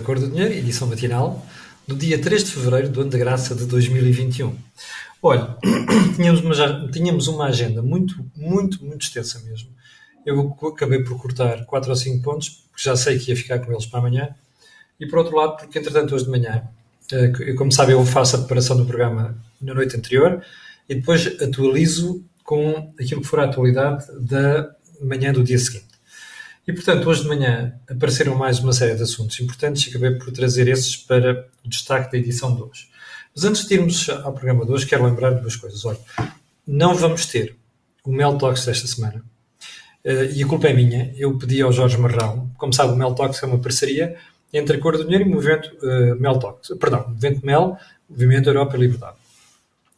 da 0.00 0.06
Cor 0.06 0.18
do 0.18 0.28
Dinheiro, 0.28 0.54
edição 0.54 0.88
matinal, 0.88 1.46
do 1.86 1.94
dia 1.94 2.18
3 2.18 2.44
de 2.44 2.50
fevereiro 2.52 2.88
do 2.88 3.02
ano 3.02 3.10
da 3.10 3.18
graça 3.18 3.54
de 3.54 3.66
2021. 3.66 4.56
Olha, 5.22 5.56
tínhamos 6.16 6.40
uma, 6.40 6.88
tínhamos 6.90 7.28
uma 7.28 7.46
agenda 7.46 7.82
muito, 7.82 8.24
muito, 8.34 8.82
muito 8.82 9.02
extensa 9.02 9.40
mesmo. 9.40 9.68
Eu 10.24 10.56
acabei 10.68 11.04
por 11.04 11.20
cortar 11.20 11.66
4 11.66 11.90
ou 11.90 11.96
5 11.96 12.22
pontos, 12.22 12.48
porque 12.48 12.82
já 12.82 12.96
sei 12.96 13.18
que 13.18 13.30
ia 13.30 13.36
ficar 13.36 13.58
com 13.58 13.70
eles 13.70 13.84
para 13.84 14.00
amanhã. 14.00 14.30
E 14.98 15.06
por 15.06 15.18
outro 15.18 15.36
lado, 15.36 15.58
porque 15.58 15.78
entretanto 15.78 16.14
hoje 16.14 16.24
de 16.24 16.30
manhã, 16.30 16.62
eh, 17.12 17.52
como 17.54 17.70
sabem, 17.70 17.94
eu 17.94 18.04
faço 18.04 18.36
a 18.36 18.38
preparação 18.38 18.76
do 18.76 18.86
programa 18.86 19.36
na 19.60 19.74
noite 19.74 19.96
anterior 19.96 20.42
e 20.88 20.94
depois 20.94 21.26
atualizo 21.40 22.24
com 22.42 22.92
aquilo 22.98 23.20
que 23.20 23.26
for 23.26 23.40
a 23.40 23.44
atualidade 23.44 24.06
da 24.18 24.70
manhã 25.00 25.32
do 25.32 25.44
dia 25.44 25.58
seguinte. 25.58 25.89
E, 26.70 26.72
portanto, 26.72 27.08
hoje 27.08 27.22
de 27.22 27.26
manhã 27.26 27.74
apareceram 27.90 28.36
mais 28.36 28.60
uma 28.60 28.72
série 28.72 28.94
de 28.94 29.02
assuntos 29.02 29.40
importantes 29.40 29.84
e 29.84 29.90
acabei 29.90 30.12
por 30.12 30.30
trazer 30.30 30.68
esses 30.68 30.96
para 30.96 31.48
o 31.64 31.68
destaque 31.68 32.12
da 32.12 32.18
edição 32.18 32.54
de 32.54 32.62
hoje. 32.62 32.88
Mas 33.34 33.44
antes 33.44 33.66
de 33.66 33.74
irmos 33.74 34.08
ao 34.08 34.32
programa 34.32 34.64
de 34.64 34.70
hoje, 34.70 34.86
quero 34.86 35.04
lembrar 35.04 35.30
duas 35.30 35.56
coisas. 35.56 35.84
Olha, 35.84 35.98
não 36.64 36.94
vamos 36.94 37.26
ter 37.26 37.56
o 38.04 38.12
Mel 38.12 38.38
Talks 38.38 38.64
desta 38.64 38.86
semana. 38.86 39.20
Uh, 40.04 40.30
e 40.32 40.44
a 40.44 40.46
culpa 40.46 40.68
é 40.68 40.72
minha. 40.72 41.12
Eu 41.16 41.36
pedi 41.36 41.60
ao 41.60 41.72
Jorge 41.72 41.98
Marrão, 41.98 42.48
como 42.56 42.72
sabe, 42.72 42.92
o 42.92 42.96
Mel 42.96 43.16
Talks 43.16 43.42
é 43.42 43.46
uma 43.46 43.58
parceria 43.58 44.14
entre 44.52 44.76
a 44.76 44.80
Cor 44.80 44.96
do 44.96 45.02
Dinheiro 45.02 45.24
e 45.24 45.28
o 45.28 45.34
Movimento 45.34 45.76
uh, 45.82 46.20
Mel 46.20 46.38
Talks. 46.38 46.70
Perdão, 46.78 47.04
Movimento 47.08 47.44
Mel, 47.44 47.78
Movimento 48.08 48.48
Europa 48.48 48.76
e 48.76 48.80
Liberdade. 48.80 49.16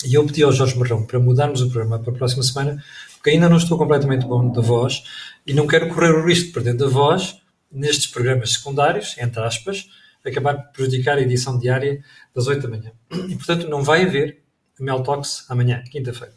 E 0.06 0.14
eu 0.14 0.24
pedi 0.24 0.42
ao 0.42 0.52
Jorge 0.52 0.78
Marrão 0.78 1.04
para 1.04 1.18
mudarmos 1.18 1.60
o 1.60 1.68
programa 1.68 1.98
para 1.98 2.14
a 2.14 2.16
próxima 2.16 2.42
semana, 2.42 2.82
porque 3.22 3.30
ainda 3.30 3.48
não 3.48 3.56
estou 3.56 3.78
completamente 3.78 4.26
bom 4.26 4.50
da 4.50 4.60
voz 4.60 5.04
e 5.46 5.54
não 5.54 5.64
quero 5.64 5.88
correr 5.88 6.10
o 6.10 6.26
risco 6.26 6.46
de 6.46 6.52
perder 6.54 6.82
a 6.82 6.88
voz 6.88 7.40
nestes 7.70 8.08
programas 8.08 8.54
secundários, 8.54 9.16
entre 9.16 9.40
aspas, 9.40 9.88
acabar 10.26 10.56
por 10.56 10.72
prejudicar 10.72 11.18
a 11.18 11.20
edição 11.20 11.56
diária 11.56 12.02
das 12.34 12.48
8 12.48 12.62
da 12.62 12.68
manhã. 12.68 12.90
E, 13.28 13.36
portanto, 13.36 13.68
não 13.68 13.84
vai 13.84 14.02
haver 14.02 14.42
Mel 14.80 15.04
Talks 15.04 15.48
amanhã, 15.48 15.84
quinta-feira. 15.88 16.34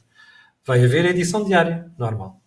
Vai 0.64 0.86
haver 0.86 1.08
a 1.08 1.10
edição 1.10 1.44
diária, 1.44 1.92
normal. 1.98 2.40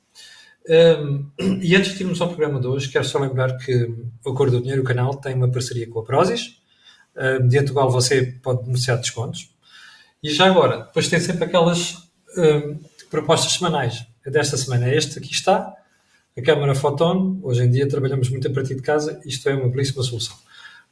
Um, 0.68 1.32
e 1.60 1.74
antes 1.74 1.96
de 1.96 2.04
irmos 2.04 2.20
ao 2.20 2.28
programa 2.28 2.60
de 2.60 2.68
hoje, 2.68 2.88
quero 2.90 3.04
só 3.04 3.18
lembrar 3.18 3.56
que 3.58 3.92
o 4.24 4.34
Cor 4.34 4.52
do 4.52 4.60
Dinheiro, 4.60 4.82
o 4.82 4.84
canal, 4.84 5.16
tem 5.16 5.34
uma 5.34 5.50
parceria 5.50 5.90
com 5.90 5.98
a 5.98 6.04
Prozis, 6.04 6.60
um, 7.16 7.42
mediante 7.42 7.72
qual 7.72 7.90
você 7.90 8.38
pode 8.40 8.62
beneficiar 8.62 8.98
de 8.98 9.02
descontos. 9.02 9.50
E 10.22 10.30
já 10.30 10.46
agora, 10.46 10.84
depois 10.84 11.08
tem 11.08 11.18
sempre 11.18 11.44
aquelas 11.44 11.96
um, 12.36 12.78
propostas 13.10 13.54
semanais. 13.54 14.06
Desta 14.30 14.58
semana 14.58 14.88
é 14.88 14.96
este, 14.96 15.18
aqui 15.18 15.32
está, 15.32 15.74
a 16.36 16.42
câmara 16.42 16.74
Photon. 16.74 17.40
Hoje 17.42 17.62
em 17.62 17.70
dia 17.70 17.88
trabalhamos 17.88 18.28
muito 18.28 18.46
a 18.46 18.52
partir 18.52 18.74
de 18.74 18.82
casa, 18.82 19.20
isto 19.24 19.48
é 19.48 19.54
uma 19.54 19.68
belíssima 19.68 20.02
solução. 20.02 20.36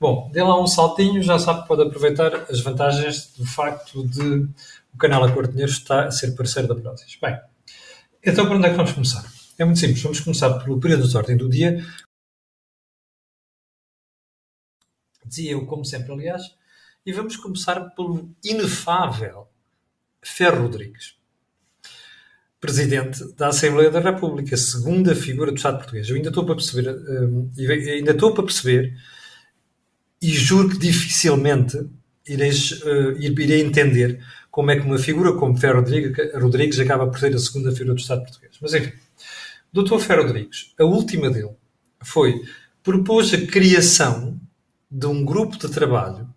Bom, 0.01 0.31
dê 0.33 0.43
lá 0.43 0.61
um 0.61 0.67
saltinho, 0.67 1.23
já 1.23 1.39
sabe 1.39 1.63
que 1.63 1.69
pode 1.69 1.83
aproveitar 1.83 2.35
as 2.51 2.61
vantagens 2.61 3.35
do 3.37 3.45
facto 3.45 4.07
de 4.09 4.49
o 4.95 4.99
canal 4.99 5.23
A 5.25 5.33
Cor 5.33 5.47
Dinheiro 5.49 5.71
estar 5.71 6.07
a 6.07 6.11
ser 6.11 6.35
parceiro 6.35 6.67
da 6.67 6.75
Prozis. 6.75 7.19
Bem, 7.21 7.39
então 8.25 8.47
por 8.47 8.57
onde 8.57 8.67
é 8.69 8.71
que 8.71 8.77
vamos 8.77 8.93
começar? 8.93 9.31
É 9.59 9.65
muito 9.65 9.81
simples, 9.81 10.03
vamos 10.03 10.21
começar 10.21 10.59
pelo 10.61 10.81
período 10.81 11.07
de 11.07 11.17
ordem 11.17 11.37
do 11.37 11.49
dia. 11.49 11.85
Dizia 15.27 15.53
eu, 15.53 15.67
como 15.67 15.85
sempre, 15.85 16.13
aliás, 16.13 16.43
e 17.05 17.13
vamos 17.13 17.37
começar 17.37 17.81
pelo 17.91 18.35
inefável 18.43 19.49
Ferro 20.23 20.63
Rodrigues, 20.63 21.17
Presidente 22.61 23.23
da 23.35 23.49
Assembleia 23.49 23.91
da 23.91 24.01
República, 24.01 24.57
segunda 24.57 25.15
figura 25.15 25.51
do 25.51 25.57
Estado 25.57 25.79
português. 25.79 26.09
Eu 26.09 26.17
ainda 26.17 26.29
estou 26.29 26.45
para 26.45 26.55
perceber, 26.55 26.91
um, 26.91 27.51
ainda 27.59 28.13
estou 28.13 28.33
para 28.33 28.45
perceber, 28.45 28.97
e 30.21 30.29
juro 30.29 30.71
que 30.71 30.79
dificilmente 30.79 31.87
ireis, 32.27 32.73
uh, 32.83 33.13
irei 33.21 33.61
entender 33.61 34.21
como 34.51 34.71
é 34.71 34.77
que 34.81 34.87
uma 34.87 34.99
figura 34.99 35.35
como 35.35 35.57
Ferro 35.57 35.81
Rodrigues, 35.81 36.33
Rodrigues 36.35 36.81
acaba 36.81 37.07
por 37.07 37.19
ser 37.19 37.35
a 37.35 37.39
segunda 37.39 37.73
figura 37.73 37.95
do 37.95 38.01
Estado 38.01 38.23
português. 38.23 38.57
Mas 38.61 38.73
enfim, 38.73 38.93
Dr. 39.73 39.99
Ferro 39.99 40.23
Rodrigues, 40.23 40.73
a 40.79 40.85
última 40.85 41.31
dele 41.31 41.55
foi 42.03 42.43
propôs 42.83 43.35
a 43.35 43.47
criação 43.47 44.41
de 44.91 45.07
um 45.07 45.25
grupo 45.25 45.59
de 45.59 45.69
trabalho 45.69 46.29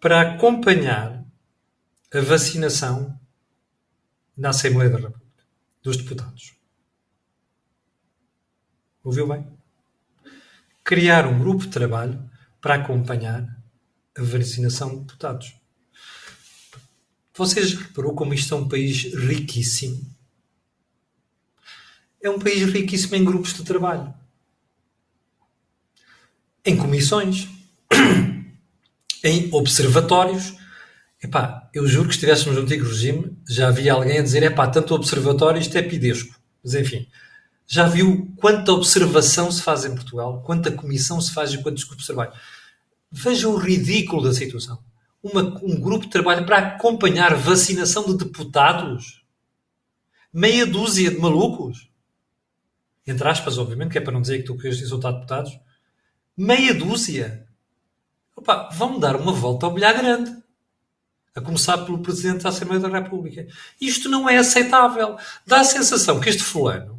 para 0.00 0.20
acompanhar 0.20 1.24
a 2.12 2.20
vacinação 2.20 3.18
na 4.36 4.50
Assembleia 4.50 4.90
da 4.90 4.98
República, 4.98 5.25
dos 5.86 5.96
deputados. 5.96 6.52
Ouviu 9.04 9.28
bem? 9.28 9.46
Criar 10.82 11.28
um 11.28 11.38
grupo 11.38 11.64
de 11.64 11.70
trabalho 11.70 12.28
para 12.60 12.74
acompanhar 12.74 13.56
a 14.18 14.22
vacinação 14.22 14.90
de 14.90 15.00
deputados. 15.02 15.54
Vocês 17.32 17.72
reparou 17.74 18.16
como 18.16 18.34
isto 18.34 18.52
é 18.52 18.56
um 18.56 18.68
país 18.68 19.14
riquíssimo? 19.14 20.04
É 22.20 22.28
um 22.28 22.38
país 22.40 22.64
riquíssimo 22.64 23.14
em 23.14 23.24
grupos 23.24 23.54
de 23.54 23.62
trabalho. 23.62 24.12
Em 26.64 26.76
comissões 26.76 27.48
em 29.22 29.54
observatórios. 29.54 30.56
Epá, 31.22 31.65
eu 31.76 31.86
juro 31.86 32.08
que 32.08 32.14
se 32.14 32.20
estivéssemos 32.20 32.56
no 32.56 32.62
antigo 32.62 32.86
regime, 32.86 33.36
já 33.46 33.68
havia 33.68 33.92
alguém 33.92 34.18
a 34.18 34.22
dizer, 34.22 34.42
epá, 34.42 34.66
tanto 34.66 34.94
observatório, 34.94 35.60
isto 35.60 35.76
é 35.76 35.82
pidesco. 35.82 36.34
Mas 36.64 36.74
enfim, 36.74 37.06
já 37.66 37.86
viu 37.86 38.32
quanta 38.36 38.72
observação 38.72 39.52
se 39.52 39.60
faz 39.60 39.84
em 39.84 39.94
Portugal, 39.94 40.42
quanta 40.42 40.72
comissão 40.72 41.20
se 41.20 41.34
faz 41.34 41.52
e 41.52 41.62
quantos 41.62 41.84
grupos 41.84 42.06
de 42.06 42.14
trabalho. 42.14 42.32
Veja 43.12 43.46
o 43.46 43.58
ridículo 43.58 44.22
da 44.22 44.32
situação. 44.32 44.78
Uma, 45.22 45.42
um 45.62 45.78
grupo 45.78 46.06
de 46.06 46.12
trabalho 46.12 46.46
para 46.46 46.56
acompanhar 46.56 47.34
vacinação 47.34 48.06
de 48.06 48.24
deputados. 48.24 49.22
Meia 50.32 50.64
dúzia 50.64 51.10
de 51.10 51.18
malucos. 51.18 51.90
Entre 53.06 53.28
aspas, 53.28 53.58
obviamente, 53.58 53.92
que 53.92 53.98
é 53.98 54.00
para 54.00 54.14
não 54.14 54.22
dizer 54.22 54.38
que 54.38 54.44
tu 54.44 54.56
queres 54.56 54.80
insultar 54.80 55.12
deputados. 55.12 55.60
Meia 56.34 56.72
dúzia. 56.72 57.46
Opa, 58.34 58.70
vão 58.72 58.98
dar 58.98 59.14
uma 59.14 59.32
volta 59.32 59.66
ao 59.66 59.74
bilhar 59.74 59.94
grande. 59.94 60.45
A 61.36 61.40
começar 61.40 61.78
pelo 61.78 61.98
Presidente 61.98 62.42
da 62.42 62.48
Assembleia 62.48 62.80
da 62.80 62.88
República. 62.88 63.46
Isto 63.80 64.08
não 64.08 64.28
é 64.28 64.38
aceitável. 64.38 65.16
Dá 65.46 65.60
a 65.60 65.64
sensação 65.64 66.18
que 66.18 66.30
este 66.30 66.42
fulano 66.42 66.96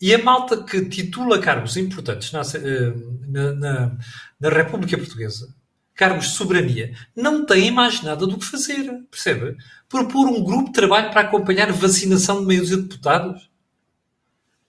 e 0.00 0.14
a 0.14 0.22
malta 0.22 0.62
que 0.62 0.86
titula 0.86 1.38
cargos 1.38 1.76
importantes 1.76 2.32
na, 2.32 2.40
eh, 2.40 2.94
na, 3.28 3.52
na, 3.52 3.98
na 4.40 4.48
República 4.48 4.96
Portuguesa, 4.96 5.54
cargos 5.94 6.28
de 6.28 6.32
soberania, 6.32 6.96
não 7.14 7.44
têm 7.44 7.70
mais 7.70 8.00
nada 8.00 8.26
do 8.26 8.38
que 8.38 8.44
fazer. 8.46 8.90
Percebe? 9.10 9.58
Propor 9.88 10.26
um 10.26 10.42
grupo 10.42 10.68
de 10.68 10.72
trabalho 10.72 11.10
para 11.10 11.20
acompanhar 11.20 11.70
vacinação 11.72 12.40
de 12.40 12.46
meios 12.46 12.68
de 12.68 12.76
deputados. 12.78 13.50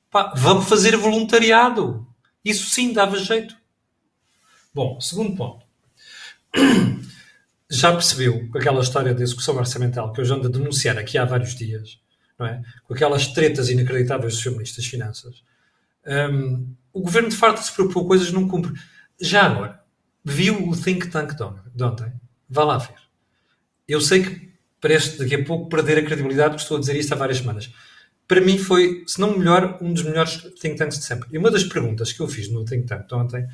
Pá, 0.10 0.34
vamos 0.36 0.68
fazer 0.68 0.98
voluntariado. 0.98 2.06
Isso 2.44 2.70
sim 2.70 2.92
dava 2.92 3.18
jeito. 3.18 3.56
Bom, 4.74 5.00
segundo 5.00 5.38
ponto. 5.38 5.66
Já 7.72 7.94
percebeu 7.94 8.50
com 8.50 8.58
aquela 8.58 8.82
história 8.82 9.14
da 9.14 9.24
execução 9.24 9.56
orçamental 9.56 10.12
que 10.12 10.20
eu 10.20 10.26
já 10.26 10.36
ando 10.36 10.48
a 10.48 10.52
denunciar 10.52 10.98
aqui 10.98 11.18
há 11.18 11.24
vários 11.24 11.56
dias, 11.56 12.02
não 12.38 12.46
é? 12.46 12.62
Com 12.84 12.94
aquelas 12.94 13.28
tretas 13.28 13.70
inacreditáveis 13.70 14.34
dos 14.34 14.44
feministas 14.44 14.84
de 14.84 14.90
finanças. 14.90 15.42
Um, 16.06 16.76
o 16.92 17.02
governo 17.02 17.30
de 17.30 17.38
facto 17.38 17.64
se 17.64 17.72
propôs 17.72 18.06
coisas 18.06 18.32
não 18.32 18.46
cumpre. 18.46 18.74
Já 19.22 19.44
agora, 19.44 19.80
viu 20.24 20.68
o 20.68 20.76
think 20.76 21.08
tank 21.08 21.34
de 21.34 21.84
ontem? 21.84 22.12
Vá 22.50 22.66
lá 22.66 22.78
ver. 22.78 22.96
Eu 23.88 24.02
sei 24.02 24.24
que 24.24 24.52
parece 24.82 25.18
daqui 25.18 25.36
a 25.36 25.44
pouco 25.46 25.70
perder 25.70 26.00
a 26.00 26.04
credibilidade, 26.04 26.50
porque 26.50 26.64
estou 26.64 26.76
a 26.76 26.80
dizer 26.82 26.98
isto 26.98 27.14
há 27.14 27.16
várias 27.16 27.38
semanas. 27.38 27.74
Para 28.28 28.42
mim 28.42 28.58
foi, 28.58 29.04
se 29.08 29.20
não 29.22 29.38
melhor, 29.38 29.78
um 29.82 29.94
dos 29.94 30.04
melhores 30.04 30.42
think 30.60 30.76
tanks 30.76 31.00
de 31.00 31.06
sempre. 31.06 31.30
E 31.32 31.38
uma 31.38 31.50
das 31.50 31.64
perguntas 31.64 32.12
que 32.12 32.20
eu 32.20 32.28
fiz 32.28 32.50
no 32.50 32.66
think 32.66 32.86
tank 32.86 33.08
de 33.08 33.16
ontem 33.16 33.48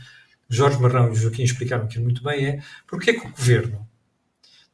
Jorge 0.50 0.80
Marrão 0.80 1.12
e 1.12 1.16
Joaquim 1.16 1.44
explicaram 1.44 1.86
aquilo 1.86 2.06
muito 2.06 2.24
bem, 2.24 2.48
é 2.48 2.64
porque 2.88 3.12
é 3.12 3.14
que 3.14 3.28
o 3.28 3.32
governo 3.32 3.88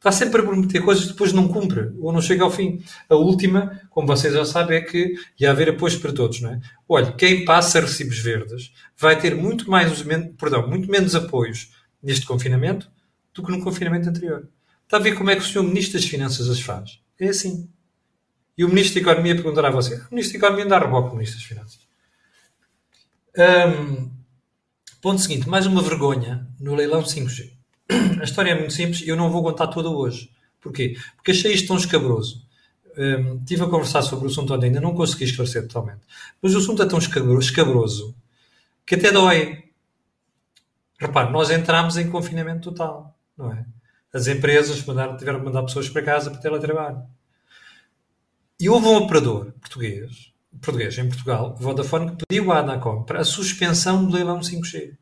está 0.04 0.12
sempre 0.12 0.42
a 0.42 0.44
prometer 0.44 0.82
coisas 0.82 1.04
e 1.04 1.08
depois 1.08 1.32
não 1.32 1.48
cumpre, 1.48 1.90
ou 1.98 2.12
não 2.12 2.20
chega 2.20 2.44
ao 2.44 2.50
fim. 2.50 2.84
A 3.08 3.14
última, 3.14 3.80
como 3.88 4.06
vocês 4.06 4.34
já 4.34 4.44
sabem, 4.44 4.76
é 4.76 4.80
que 4.82 5.14
ia 5.40 5.50
haver 5.50 5.70
apoios 5.70 5.96
para 5.96 6.12
todos, 6.12 6.42
não 6.42 6.50
é? 6.50 6.60
Olha, 6.86 7.12
quem 7.12 7.44
passa 7.46 7.80
recibos 7.80 8.18
verdes 8.18 8.70
vai 8.96 9.18
ter 9.18 9.34
muito 9.34 9.70
mais, 9.70 10.04
perdão, 10.38 10.68
muito 10.68 10.90
menos 10.90 11.14
apoios 11.14 11.72
neste 12.02 12.26
confinamento 12.26 12.90
do 13.32 13.42
que 13.42 13.50
no 13.50 13.64
confinamento 13.64 14.08
anterior. 14.08 14.46
Está 14.84 14.98
a 14.98 15.00
ver 15.00 15.14
como 15.16 15.30
é 15.30 15.36
que 15.36 15.42
o 15.42 15.46
senhor 15.46 15.64
Ministro 15.64 15.98
das 15.98 16.04
Finanças 16.04 16.50
as 16.50 16.60
faz? 16.60 17.00
É 17.18 17.28
assim. 17.28 17.66
E 18.58 18.64
o 18.64 18.68
Ministro 18.68 19.02
da 19.02 19.10
Economia 19.10 19.34
perguntará 19.34 19.68
a 19.68 19.72
você: 19.72 19.94
o 19.96 20.08
Ministro 20.10 20.38
da 20.38 20.46
Economia 20.46 20.64
anda 20.66 20.76
a 20.76 20.80
reboque 20.80 21.08
o 21.08 21.12
Ministro 21.12 21.38
das 21.38 21.48
Finanças. 21.48 21.78
Um, 23.36 24.10
Ponto 25.04 25.20
seguinte, 25.20 25.46
mais 25.46 25.66
uma 25.66 25.82
vergonha 25.82 26.48
no 26.58 26.74
leilão 26.74 27.02
5G. 27.02 27.53
A 28.20 28.24
história 28.24 28.50
é 28.50 28.54
muito 28.54 28.72
simples 28.72 29.02
e 29.02 29.08
eu 29.08 29.16
não 29.16 29.30
vou 29.30 29.42
contar 29.42 29.68
toda 29.68 29.88
hoje. 29.88 30.30
Porquê? 30.60 30.96
Porque 31.16 31.32
achei 31.32 31.52
isto 31.52 31.68
tão 31.68 31.76
escabroso. 31.76 32.42
Um, 32.96 33.38
estive 33.38 33.64
a 33.64 33.66
conversar 33.66 34.02
sobre 34.02 34.26
o 34.26 34.30
assunto 34.30 34.54
onde 34.54 34.66
ainda 34.66 34.80
não 34.80 34.94
consegui 34.94 35.24
esclarecer 35.24 35.66
totalmente. 35.66 36.02
Mas 36.40 36.54
o 36.54 36.58
assunto 36.58 36.82
é 36.82 36.86
tão 36.86 36.98
escabroso 36.98 38.14
que 38.86 38.94
até 38.94 39.10
dói. 39.10 39.64
Repare, 40.98 41.32
nós 41.32 41.50
entramos 41.50 41.96
em 41.96 42.08
confinamento 42.08 42.70
total, 42.70 43.18
não 43.36 43.52
é? 43.52 43.64
As 44.12 44.28
empresas 44.28 44.82
mandaram, 44.84 45.16
tiveram 45.16 45.40
que 45.40 45.46
mandar 45.46 45.64
pessoas 45.64 45.88
para 45.88 46.02
casa 46.02 46.30
para 46.30 46.40
teletrabalho. 46.40 47.02
E 48.60 48.68
houve 48.68 48.86
um 48.86 48.96
operador 48.96 49.52
português, 49.60 50.32
português 50.62 50.96
em 50.96 51.08
Portugal, 51.08 51.56
Vodafone, 51.58 52.12
que 52.12 52.24
pediu 52.26 52.52
à 52.52 52.60
Anacom 52.60 53.02
para 53.02 53.20
a 53.20 53.24
suspensão 53.24 54.04
do 54.04 54.12
leilão 54.12 54.38
5G. 54.38 54.96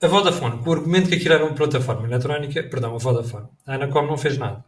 A 0.00 0.06
Vodafone, 0.06 0.62
com 0.62 0.70
o 0.70 0.72
argumento 0.72 1.08
que 1.08 1.16
aquilo 1.16 1.34
era 1.34 1.44
uma 1.44 1.54
plataforma 1.54 2.06
eletrónica, 2.06 2.62
perdão, 2.62 2.94
a 2.94 2.98
Vodafone, 2.98 3.48
a 3.66 3.74
Anacom 3.74 4.06
não 4.06 4.16
fez 4.16 4.38
nada. 4.38 4.64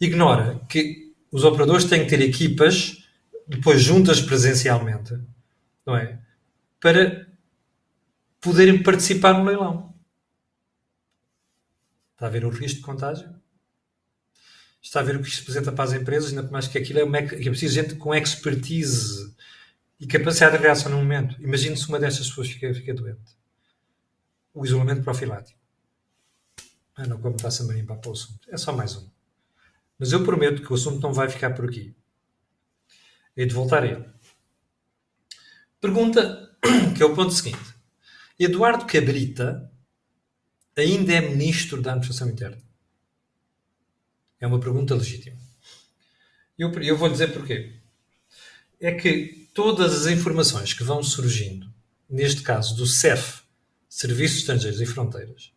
Ignora 0.00 0.60
que 0.68 1.12
os 1.32 1.42
operadores 1.42 1.84
têm 1.84 2.04
que 2.04 2.10
ter 2.10 2.20
equipas 2.20 3.04
depois 3.46 3.82
juntas 3.82 4.20
presencialmente, 4.20 5.18
não 5.84 5.96
é? 5.96 6.20
Para 6.78 7.26
poderem 8.40 8.80
participar 8.82 9.34
no 9.34 9.44
leilão. 9.44 9.92
Está 12.14 12.26
a 12.26 12.30
ver 12.30 12.44
o 12.44 12.50
risco 12.50 12.78
de 12.78 12.84
contágio? 12.84 13.28
Está 14.80 15.00
a 15.00 15.02
ver 15.02 15.16
o 15.16 15.22
que 15.22 15.28
isto 15.28 15.40
representa 15.40 15.72
para 15.72 15.84
as 15.84 15.92
empresas, 15.92 16.30
ainda 16.30 16.48
mais 16.50 16.68
que 16.68 16.78
aquilo 16.78 17.00
é, 17.00 17.04
uma, 17.04 17.18
é 17.18 17.22
preciso 17.26 17.74
gente 17.74 17.96
com 17.96 18.14
expertise 18.14 19.34
e 19.98 20.06
capacidade 20.06 20.56
de 20.56 20.62
reação 20.62 20.92
no 20.92 20.98
momento. 20.98 21.36
Imagine 21.42 21.76
se 21.76 21.88
uma 21.88 21.98
destas 21.98 22.28
pessoas 22.28 22.48
fica, 22.48 22.72
fica 22.72 22.94
doente. 22.94 23.39
O 24.52 24.64
isolamento 24.64 25.02
profilático. 25.02 25.58
Ah, 26.96 27.06
não, 27.06 27.20
como 27.20 27.36
está-se 27.36 27.62
a 27.62 27.64
marimpar 27.64 27.98
para 27.98 28.10
o 28.10 28.12
assunto. 28.12 28.48
É 28.48 28.56
só 28.56 28.72
mais 28.72 28.96
um. 28.96 29.08
Mas 29.98 30.12
eu 30.12 30.24
prometo 30.24 30.62
que 30.62 30.72
o 30.72 30.74
assunto 30.74 31.00
não 31.00 31.12
vai 31.12 31.28
ficar 31.28 31.50
por 31.50 31.66
aqui. 31.66 31.94
Hei 33.36 33.46
de 33.46 33.54
voltar 33.54 33.84
a 33.84 33.86
ele. 33.86 34.04
Pergunta, 35.80 36.56
que 36.96 37.02
é 37.02 37.06
o 37.06 37.14
ponto 37.14 37.32
seguinte. 37.32 37.74
Eduardo 38.38 38.86
Cabrita 38.86 39.70
ainda 40.76 41.12
é 41.12 41.20
ministro 41.20 41.80
da 41.80 41.92
Administração 41.92 42.28
Interna? 42.28 42.58
É 44.40 44.46
uma 44.46 44.58
pergunta 44.58 44.94
legítima. 44.94 45.36
Eu, 46.58 46.72
eu 46.82 46.96
vou 46.96 47.08
dizer 47.08 47.32
porquê. 47.32 47.78
É 48.80 48.92
que 48.92 49.48
todas 49.54 50.06
as 50.06 50.12
informações 50.12 50.72
que 50.72 50.82
vão 50.82 51.02
surgindo, 51.02 51.70
neste 52.08 52.42
caso 52.42 52.74
do 52.74 52.86
CEF, 52.86 53.39
Serviços 53.90 54.38
Estrangeiros 54.38 54.80
e 54.80 54.86
Fronteiras, 54.86 55.52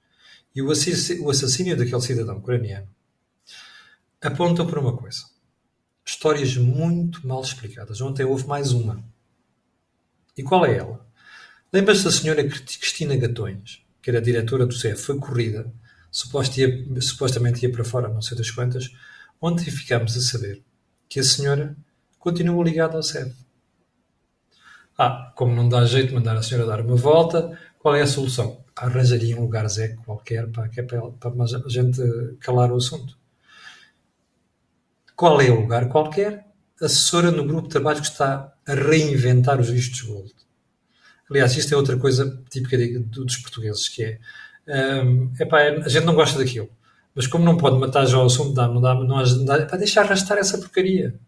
e 0.56 0.62
o 0.62 0.71
assassínio 0.71 1.77
daquele 1.77 2.01
cidadão 2.01 2.38
ucraniano, 2.39 2.89
apontam 4.19 4.65
para 4.65 4.80
uma 4.80 4.97
coisa. 4.97 5.21
Histórias 6.03 6.57
muito 6.57 7.25
mal 7.27 7.41
explicadas. 7.44 8.01
Ontem 8.01 8.25
houve 8.25 8.47
mais 8.47 8.71
uma. 8.71 9.03
E 10.35 10.41
qual 10.41 10.65
é 10.65 10.77
ela? 10.77 11.07
Lembra-se 11.71 12.03
da 12.03 12.12
senhora 12.12 12.44
Cristina 12.44 13.15
Gatões, 13.15 13.85
que 14.01 14.09
era 14.09 14.21
diretora 14.21 14.65
do 14.65 14.74
CEF, 14.74 15.01
foi 15.01 15.19
corrida, 15.19 15.71
supostamente 16.12 17.63
ia 17.63 17.71
para 17.71 17.86
fora, 17.86 18.09
não 18.09 18.21
sei 18.21 18.36
das 18.36 18.50
quantas. 18.50 18.91
Ontem 19.39 19.69
ficámos 19.69 20.18
a 20.18 20.21
saber 20.21 20.63
que 21.07 21.19
a 21.19 21.24
senhora 21.24 21.75
continua 22.18 22.63
ligada 22.63 22.97
ao 22.97 23.03
CEF. 23.03 23.36
Ah, 24.97 25.31
como 25.36 25.56
não 25.56 25.68
dá 25.68 25.86
jeito 25.86 26.09
de 26.09 26.13
mandar 26.13 26.36
a 26.38 26.44
senhora 26.44 26.68
dar 26.68 26.81
uma 26.81 26.95
volta, 26.95 27.57
qual 27.83 27.97
é 27.97 28.01
a 28.01 28.07
solução? 28.07 28.63
Arranjaria 28.77 29.38
um 29.38 29.41
lugar 29.41 29.68
Zé 29.68 29.89
qualquer 30.06 30.47
para, 30.47 30.69
que 30.69 30.80
é 30.80 30.83
para, 30.83 31.01
para 31.01 31.31
a 31.44 31.69
gente 31.69 32.01
calar 32.39 32.71
o 32.71 32.77
assunto. 32.77 33.18
Qual 35.18 35.41
é 35.41 35.51
o 35.51 35.59
lugar 35.59 35.89
qualquer? 35.89 36.47
Assessora 36.81 37.30
no 37.30 37.45
grupo 37.45 37.63
de 37.63 37.74
trabalho 37.74 38.00
que 38.00 38.07
está 38.07 38.53
a 38.65 38.74
reinventar 38.74 39.59
os 39.59 39.69
vistos 39.69 40.01
Gold. 40.01 40.33
Aliás, 41.30 41.57
isto 41.57 41.74
é 41.74 41.77
outra 41.77 41.97
coisa 41.97 42.41
típica 42.50 42.77
dos 43.00 43.38
portugueses, 43.38 43.89
que 43.89 44.18
é, 44.65 45.03
um, 45.03 45.33
epá, 45.38 45.59
a 45.63 45.89
gente 45.89 46.06
não 46.06 46.15
gosta 46.15 46.39
daquilo, 46.39 46.69
mas 47.13 47.27
como 47.27 47.44
não 47.44 47.57
pode 47.57 47.77
matar 47.77 48.06
já 48.06 48.18
o 48.18 48.25
assunto, 48.25 48.56
não 48.56 48.79
dá, 48.79 48.95
não, 48.95 49.45
dá, 49.45 49.65
para 49.65 49.77
deixar 49.77 50.03
arrastar 50.03 50.38
essa 50.38 50.57
porcaria. 50.57 51.19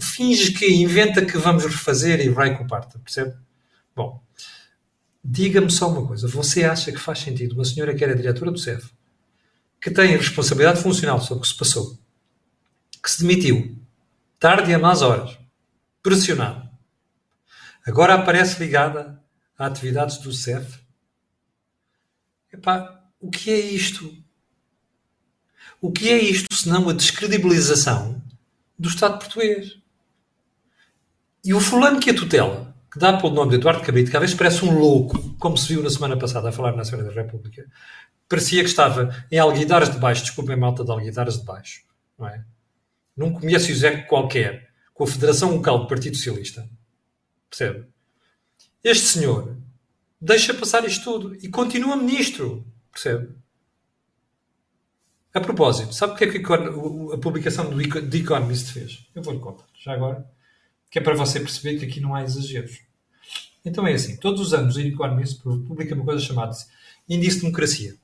Finge 0.00 0.52
que 0.52 0.72
inventa 0.72 1.24
que 1.24 1.36
vamos 1.36 1.64
refazer 1.64 2.20
e 2.20 2.28
vai 2.28 2.56
com 2.56 2.66
parte, 2.68 2.96
percebe? 3.00 3.34
Bom, 3.94 4.22
diga-me 5.28 5.70
só 5.70 5.90
uma 5.90 6.06
coisa, 6.06 6.28
você 6.28 6.64
acha 6.64 6.92
que 6.92 6.98
faz 6.98 7.18
sentido 7.18 7.54
uma 7.54 7.64
senhora 7.64 7.94
que 7.94 8.04
era 8.04 8.14
diretora 8.14 8.52
do 8.52 8.58
CEF, 8.58 8.90
que 9.80 9.90
tem 9.90 10.16
responsabilidade 10.16 10.80
funcional 10.80 11.20
sobre 11.20 11.38
o 11.38 11.40
que 11.42 11.48
se 11.48 11.56
passou, 11.56 11.98
que 13.02 13.10
se 13.10 13.22
demitiu, 13.22 13.76
tarde 14.38 14.70
e 14.70 14.74
a 14.74 14.78
más 14.78 15.02
horas, 15.02 15.36
pressionado, 16.02 16.68
agora 17.84 18.14
aparece 18.14 18.62
ligada 18.62 19.20
a 19.58 19.66
atividades 19.66 20.18
do 20.18 20.32
CEF? 20.32 20.80
Epá, 22.52 23.02
o 23.20 23.28
que 23.28 23.50
é 23.50 23.58
isto? 23.58 24.16
O 25.80 25.90
que 25.90 26.08
é 26.08 26.18
isto 26.18 26.54
senão 26.54 26.88
a 26.88 26.92
descredibilização 26.92 28.22
do 28.78 28.88
Estado 28.88 29.18
português? 29.18 29.78
E 31.44 31.52
o 31.52 31.60
fulano 31.60 32.00
que 32.00 32.10
a 32.10 32.14
tutela, 32.14 32.65
que 32.96 33.00
dá 33.00 33.14
pelo 33.14 33.34
nome 33.34 33.50
de 33.50 33.56
Eduardo 33.56 33.84
Cabrito, 33.84 34.10
que 34.10 34.16
às 34.16 34.22
vezes 34.22 34.34
parece 34.34 34.64
um 34.64 34.78
louco, 34.78 35.36
como 35.38 35.54
se 35.58 35.68
viu 35.68 35.82
na 35.82 35.90
semana 35.90 36.16
passada 36.16 36.48
a 36.48 36.52
falar 36.52 36.74
na 36.74 36.80
Assembleia 36.80 37.12
da 37.12 37.22
República, 37.22 37.66
parecia 38.26 38.62
que 38.62 38.70
estava 38.70 39.14
em 39.30 39.38
Alguidares 39.38 39.90
de 39.90 39.98
Baixo, 39.98 40.22
desculpem 40.22 40.56
malta 40.56 40.82
de 40.82 40.90
Alguidares 40.90 41.38
de 41.38 41.44
Baixo, 41.44 41.82
não 42.18 42.26
é? 42.26 42.42
Num 43.14 43.34
comércio 43.34 43.70
execo 43.70 44.08
qualquer, 44.08 44.70
com 44.94 45.04
a 45.04 45.06
Federação 45.06 45.54
Local 45.54 45.80
do 45.80 45.86
Partido 45.86 46.16
Socialista. 46.16 46.66
Percebe? 47.50 47.86
Este 48.82 49.04
senhor 49.04 49.58
deixa 50.18 50.54
passar 50.54 50.82
isto 50.86 51.04
tudo 51.04 51.34
e 51.34 51.50
continua 51.50 51.96
ministro. 51.96 52.66
Percebe? 52.90 53.28
A 55.34 55.40
propósito, 55.40 55.94
sabe 55.94 56.14
o 56.14 56.16
que 56.16 56.24
é 56.24 56.28
que 56.28 56.38
a 56.38 57.18
publicação 57.18 57.68
do 57.68 57.76
The 57.76 58.16
Economist 58.16 58.72
fez? 58.72 59.06
Eu 59.14 59.22
vou-lhe 59.22 59.38
contar, 59.38 59.66
já 59.74 59.92
agora, 59.92 60.26
que 60.90 60.98
é 60.98 61.02
para 61.02 61.14
você 61.14 61.38
perceber 61.38 61.78
que 61.78 61.84
aqui 61.84 62.00
não 62.00 62.14
há 62.14 62.22
exageros. 62.22 62.85
Então 63.66 63.84
é 63.84 63.94
assim, 63.94 64.16
todos 64.16 64.40
os 64.40 64.54
anos 64.54 64.76
o 64.76 64.80
Economist 64.80 65.42
publica 65.42 65.92
uma 65.92 66.04
coisa 66.04 66.24
chamada 66.24 66.56
Índice 67.08 67.38
de 67.38 67.42
Democracia. 67.42 67.96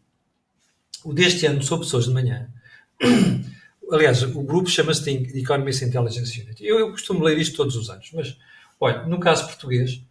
O 1.04 1.14
deste 1.14 1.46
ano, 1.46 1.62
sobre 1.62 1.84
pessoas 1.84 2.06
de 2.06 2.10
manhã, 2.10 2.52
aliás, 3.92 4.24
o 4.24 4.42
grupo 4.42 4.68
chama-se 4.68 5.04
The 5.04 5.38
Economist 5.38 5.84
Intelligence 5.84 6.40
Unit. 6.40 6.66
Eu, 6.66 6.80
eu 6.80 6.90
costumo 6.90 7.22
ler 7.22 7.38
isto 7.38 7.56
todos 7.56 7.76
os 7.76 7.88
anos, 7.88 8.10
mas, 8.12 8.36
olha, 8.80 9.06
no 9.06 9.20
caso 9.20 9.46
português, 9.46 10.02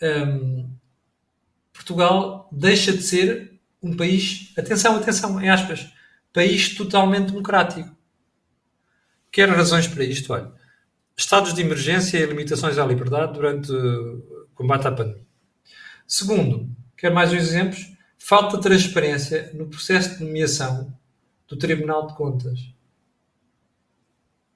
hum, 0.00 0.70
Portugal 1.72 2.48
deixa 2.52 2.92
de 2.92 3.02
ser 3.02 3.60
um 3.82 3.96
país, 3.96 4.52
atenção, 4.56 4.94
atenção, 4.94 5.40
em 5.40 5.50
aspas, 5.50 5.90
país 6.32 6.76
totalmente 6.76 7.30
democrático. 7.30 7.90
Quer 9.32 9.48
razões 9.48 9.88
para 9.88 10.04
isto? 10.04 10.32
Olha, 10.32 10.52
estados 11.16 11.52
de 11.52 11.60
emergência 11.60 12.18
e 12.18 12.26
limitações 12.26 12.78
à 12.78 12.86
liberdade 12.86 13.32
durante 13.32 13.72
combate 14.54 14.86
à 14.86 14.92
pandemia. 14.92 15.26
Segundo, 16.06 16.68
quer 16.96 17.12
mais 17.12 17.32
uns 17.32 17.36
exemplos? 17.36 17.92
Falta 18.18 18.56
de 18.56 18.62
transparência 18.62 19.50
no 19.54 19.66
processo 19.66 20.18
de 20.18 20.24
nomeação 20.24 20.92
do 21.48 21.56
Tribunal 21.56 22.06
de 22.06 22.14
Contas. 22.14 22.60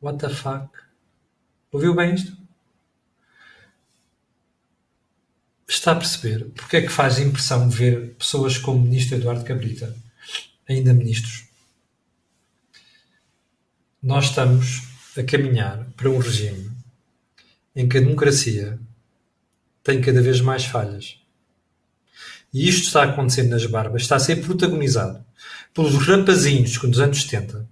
What 0.01 0.19
the 0.19 0.29
fuck? 0.29 0.69
Ouviu 1.73 1.95
bem 1.95 2.15
isto? 2.15 2.47
está 5.87 5.93
a 5.93 5.97
perceber 5.97 6.47
porque 6.55 6.79
é 6.79 6.83
que 6.83 6.89
faz 6.89 7.19
impressão 7.19 7.69
ver 7.69 8.15
pessoas 8.15 8.59
como 8.59 8.79
o 8.79 8.83
ministro 8.83 9.17
Eduardo 9.17 9.45
Cabrita, 9.45 9.95
ainda 10.69 10.93
ministros. 10.93 11.47
Nós 14.03 14.27
estamos 14.27 14.83
a 15.17 15.23
caminhar 15.23 15.85
para 15.97 16.11
um 16.11 16.19
regime 16.19 16.71
em 17.75 17.89
que 17.89 17.99
a 17.99 18.01
democracia 18.01 18.79
tem 19.87 20.01
cada 20.01 20.21
vez 20.21 20.41
mais 20.41 20.65
falhas. 20.65 21.21
E 22.53 22.69
isto 22.69 22.87
está 22.87 23.03
a 23.03 23.05
acontecer 23.05 23.45
nas 23.45 23.65
barbas, 23.67 24.03
está 24.03 24.17
a 24.17 24.21
ser 24.21 24.45
protagonizado 24.45 25.25
pelos 25.73 25.95
rapazinhos 26.05 26.77
que 26.77 26.89
nos 26.89 26.99
anos 26.99 27.23
70 27.23 27.69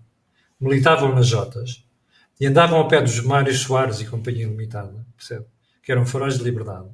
militavam 0.60 1.12
nas 1.12 1.26
Jotas 1.26 1.84
e 2.38 2.46
andavam 2.46 2.78
ao 2.78 2.86
pé 2.86 3.02
dos 3.02 3.18
Mário 3.20 3.52
Soares 3.52 4.00
e 4.00 4.06
Companhia 4.06 4.46
Limitada, 4.46 5.04
percebe? 5.16 5.44
Que 5.82 5.90
eram 5.90 6.06
faróis 6.06 6.38
de 6.38 6.44
liberdade 6.44 6.88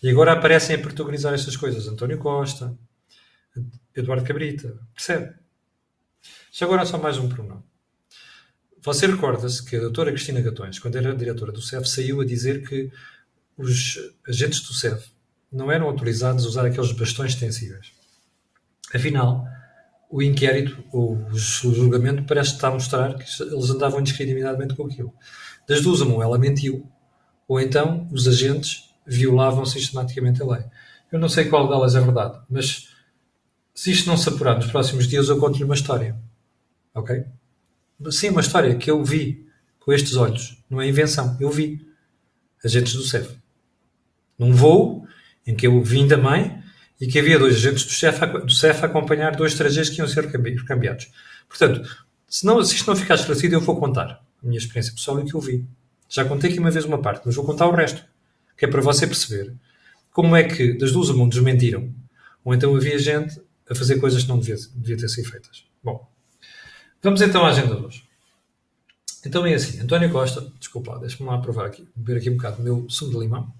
e 0.00 0.08
agora 0.08 0.32
aparecem 0.32 0.76
a 0.76 0.78
protagonizar 0.78 1.34
estas 1.34 1.56
coisas. 1.56 1.88
António 1.88 2.18
Costa, 2.18 2.76
Eduardo 3.96 4.24
Cabrita, 4.24 4.78
percebe? 4.94 5.34
Já 6.52 6.66
agora 6.66 6.86
só 6.86 6.98
mais 6.98 7.18
um 7.18 7.28
pormenor. 7.28 7.62
Você 8.82 9.08
recorda-se 9.08 9.64
que 9.64 9.74
a 9.74 9.80
doutora 9.80 10.12
Cristina 10.12 10.40
Gatões, 10.40 10.78
quando 10.78 10.96
era 10.96 11.14
diretora 11.14 11.50
do 11.50 11.60
CEF, 11.60 11.88
saiu 11.88 12.20
a 12.20 12.24
dizer 12.24 12.66
que 12.66 12.90
os 13.60 13.98
agentes 14.26 14.60
do 14.62 14.72
CEF 14.72 15.10
não 15.52 15.70
eram 15.70 15.86
autorizados 15.86 16.44
a 16.44 16.48
usar 16.48 16.66
aqueles 16.66 16.92
bastões 16.92 17.32
extensíveis. 17.32 17.92
Afinal, 18.94 19.44
o 20.10 20.22
inquérito, 20.22 20.82
ou 20.92 21.16
o 21.30 21.36
julgamento, 21.36 22.24
parece 22.24 22.54
estar 22.54 22.68
a 22.68 22.72
mostrar 22.72 23.14
que 23.14 23.42
eles 23.42 23.70
andavam 23.70 24.00
indiscriminadamente 24.00 24.74
com 24.74 24.86
aquilo. 24.86 25.12
Das 25.68 25.80
duas, 25.82 26.00
uma, 26.00 26.22
ela 26.22 26.38
mentiu, 26.38 26.90
ou 27.46 27.60
então 27.60 28.08
os 28.10 28.26
agentes 28.26 28.90
violavam 29.06 29.64
sistematicamente 29.64 30.42
a 30.42 30.46
lei. 30.46 30.64
Eu 31.12 31.18
não 31.18 31.28
sei 31.28 31.44
qual 31.44 31.68
delas 31.68 31.94
é 31.94 32.00
verdade, 32.00 32.40
mas 32.48 32.88
se 33.74 33.90
isto 33.90 34.08
não 34.08 34.16
se 34.16 34.28
apurar 34.28 34.56
nos 34.56 34.66
próximos 34.66 35.06
dias, 35.06 35.28
eu 35.28 35.38
conto-lhe 35.38 35.64
uma 35.64 35.74
história. 35.74 36.16
Ok? 36.94 37.24
Sim, 38.10 38.30
uma 38.30 38.40
história 38.40 38.74
que 38.76 38.90
eu 38.90 39.04
vi 39.04 39.46
com 39.78 39.92
estes 39.92 40.16
olhos. 40.16 40.62
Não 40.68 40.80
é 40.80 40.88
invenção. 40.88 41.36
Eu 41.40 41.50
vi. 41.50 41.86
Agentes 42.64 42.92
do 42.94 43.02
CEF. 43.02 43.36
Num 44.40 44.54
voo 44.54 45.06
em 45.46 45.54
que 45.54 45.66
eu 45.66 45.82
vim 45.82 46.08
também 46.08 46.58
e 46.98 47.06
que 47.06 47.18
havia 47.18 47.38
dois 47.38 47.56
agentes 47.56 47.84
do 47.84 47.92
CEF, 47.92 48.24
a, 48.24 48.26
do 48.26 48.50
CEF 48.50 48.82
a 48.82 48.86
acompanhar 48.86 49.36
dois 49.36 49.52
estrangeiros 49.52 49.90
que 49.90 49.98
iam 49.98 50.08
ser 50.08 50.30
cambiados. 50.64 51.10
Portanto, 51.46 51.86
se, 52.26 52.46
não, 52.46 52.64
se 52.64 52.76
isto 52.76 52.86
não 52.86 52.96
ficar 52.96 53.16
esclarecido, 53.16 53.56
eu 53.56 53.60
vou 53.60 53.78
contar 53.78 54.22
a 54.42 54.46
minha 54.46 54.56
experiência 54.56 54.94
pessoal 54.94 55.20
e 55.20 55.24
o 55.24 55.26
que 55.26 55.34
eu 55.34 55.40
vi. 55.40 55.66
Já 56.08 56.24
contei 56.24 56.48
aqui 56.48 56.58
uma 56.58 56.70
vez 56.70 56.86
uma 56.86 57.02
parte, 57.02 57.20
mas 57.26 57.34
vou 57.34 57.44
contar 57.44 57.66
o 57.66 57.72
resto. 57.72 58.02
Que 58.56 58.64
é 58.64 58.68
para 58.68 58.80
você 58.80 59.06
perceber 59.06 59.54
como 60.10 60.34
é 60.34 60.42
que 60.42 60.72
das 60.72 60.90
duas 60.90 61.10
mundos 61.10 61.38
mentiram. 61.40 61.92
Ou 62.42 62.54
então 62.54 62.74
havia 62.74 62.98
gente 62.98 63.38
a 63.68 63.74
fazer 63.74 64.00
coisas 64.00 64.22
que 64.22 64.28
não 64.30 64.38
devia, 64.38 64.56
devia 64.74 64.96
ter 64.96 65.08
sido 65.08 65.28
feitas. 65.28 65.64
Bom, 65.84 66.10
vamos 67.02 67.20
então 67.20 67.44
à 67.44 67.50
agenda 67.50 67.76
de 67.76 67.84
hoje. 67.84 68.04
Então 69.24 69.44
é 69.44 69.52
assim, 69.52 69.80
António 69.80 70.10
Costa, 70.10 70.50
desculpa 70.58 70.98
deixa-me 70.98 71.28
lá 71.28 71.38
provar 71.38 71.66
aqui, 71.66 71.86
beber 71.94 72.18
aqui 72.18 72.30
um 72.30 72.36
bocado 72.36 72.60
o 72.60 72.64
meu 72.64 72.88
sumo 72.88 73.12
de 73.12 73.18
limão. 73.18 73.52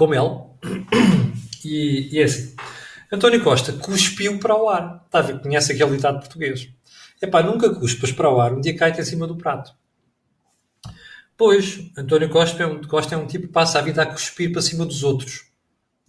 Com 0.00 0.06
mel. 0.06 0.56
E, 1.62 2.08
e 2.10 2.20
é 2.20 2.24
assim. 2.24 2.56
António 3.12 3.44
Costa 3.44 3.74
cuspiu 3.74 4.38
para 4.38 4.56
o 4.56 4.66
ar. 4.66 5.02
Está 5.04 5.18
a 5.18 5.22
ver? 5.22 5.40
Conhece 5.40 5.72
aquele 5.72 5.94
ditado 5.94 6.20
português. 6.20 6.70
Epá, 7.20 7.42
nunca 7.42 7.68
cuspas 7.74 8.10
para 8.10 8.30
o 8.30 8.40
ar, 8.40 8.54
um 8.54 8.62
dia 8.62 8.74
cai-te 8.74 8.98
em 8.98 9.04
cima 9.04 9.26
do 9.26 9.36
prato. 9.36 9.74
Pois, 11.36 11.92
António 11.98 12.30
Costa 12.30 12.62
é, 12.62 12.66
um, 12.66 12.82
Costa 12.82 13.14
é 13.14 13.18
um 13.18 13.26
tipo 13.26 13.48
que 13.48 13.52
passa 13.52 13.78
a 13.78 13.82
vida 13.82 14.00
a 14.00 14.06
cuspir 14.06 14.50
para 14.50 14.62
cima 14.62 14.86
dos 14.86 15.02
outros. 15.02 15.50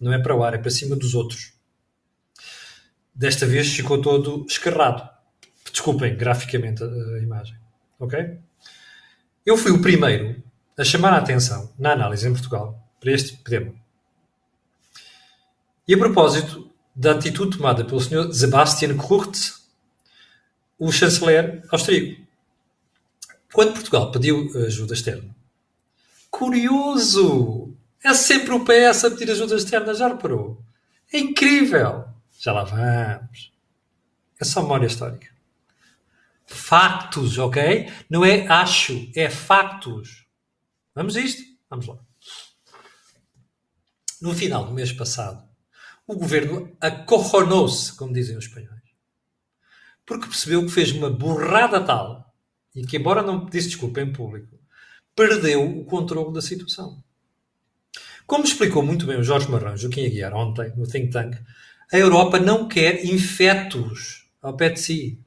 Não 0.00 0.10
é 0.10 0.18
para 0.18 0.34
o 0.34 0.42
ar, 0.42 0.54
é 0.54 0.58
para 0.58 0.70
cima 0.70 0.96
dos 0.96 1.14
outros. 1.14 1.52
Desta 3.14 3.44
vez 3.44 3.74
ficou 3.74 4.00
todo 4.00 4.46
escarrado. 4.48 5.06
Desculpem, 5.70 6.16
graficamente, 6.16 6.82
a, 6.82 6.86
a 6.86 7.18
imagem. 7.18 7.56
Ok? 8.00 8.38
Eu 9.44 9.58
fui 9.58 9.70
o 9.70 9.82
primeiro 9.82 10.42
a 10.78 10.82
chamar 10.82 11.12
a 11.12 11.18
atenção, 11.18 11.70
na 11.78 11.92
análise 11.92 12.26
em 12.26 12.32
Portugal, 12.32 12.82
para 12.98 13.12
este 13.12 13.36
tema. 13.36 13.81
E 15.86 15.94
a 15.94 15.98
propósito 15.98 16.70
da 16.94 17.12
atitude 17.12 17.56
tomada 17.56 17.84
pelo 17.84 18.00
Sr. 18.00 18.32
Sebastian 18.32 18.96
Kurz, 18.96 19.68
o 20.78 20.92
chanceler 20.92 21.64
austríaco. 21.70 22.22
Quando 23.52 23.74
Portugal 23.74 24.10
pediu 24.10 24.50
ajuda 24.66 24.94
externa. 24.94 25.34
Curioso! 26.30 27.74
É 28.02 28.14
sempre 28.14 28.52
o 28.52 28.64
PS 28.64 29.04
a 29.04 29.10
pedir 29.10 29.30
ajuda 29.30 29.56
externa, 29.56 29.94
já 29.94 30.08
reparou? 30.08 30.62
É 31.12 31.18
incrível! 31.18 32.04
Já 32.38 32.52
lá 32.52 32.64
vamos. 32.64 33.52
É 34.40 34.44
só 34.44 34.62
memória 34.62 34.86
histórica. 34.86 35.28
Factos, 36.46 37.38
ok? 37.38 37.92
Não 38.08 38.24
é 38.24 38.46
acho, 38.46 39.10
é 39.14 39.28
factos. 39.30 40.26
Vamos 40.94 41.16
isto? 41.16 41.42
Vamos 41.70 41.86
lá. 41.86 41.98
No 44.20 44.34
final 44.34 44.64
do 44.64 44.72
mês 44.72 44.92
passado, 44.92 45.51
o 46.06 46.16
governo 46.16 46.76
acorronou-se, 46.80 47.96
como 47.96 48.12
dizem 48.12 48.36
os 48.36 48.44
espanhóis 48.44 48.82
porque 50.06 50.26
percebeu 50.26 50.64
que 50.64 50.72
fez 50.72 50.92
uma 50.92 51.10
borrada 51.10 51.80
tal 51.80 52.34
e 52.74 52.84
que, 52.84 52.96
embora 52.96 53.22
não 53.22 53.44
pedisse 53.44 53.68
desculpa 53.68 54.00
em 54.00 54.12
público, 54.12 54.58
perdeu 55.14 55.64
o 55.64 55.84
controle 55.84 56.32
da 56.32 56.40
situação. 56.40 57.02
Como 58.26 58.44
explicou 58.44 58.82
muito 58.82 59.06
bem 59.06 59.18
o 59.18 59.24
Jorge 59.24 59.50
Marrão, 59.50 59.76
Joaquim 59.76 60.06
Aguiar, 60.06 60.34
ontem, 60.34 60.72
no 60.76 60.86
Think 60.86 61.10
Tank, 61.10 61.36
a 61.92 61.98
Europa 61.98 62.38
não 62.38 62.68
quer 62.68 63.04
infetos 63.04 64.26
ao 64.40 64.56
pé 64.56 64.70
de 64.70 64.80
si. 64.80 65.20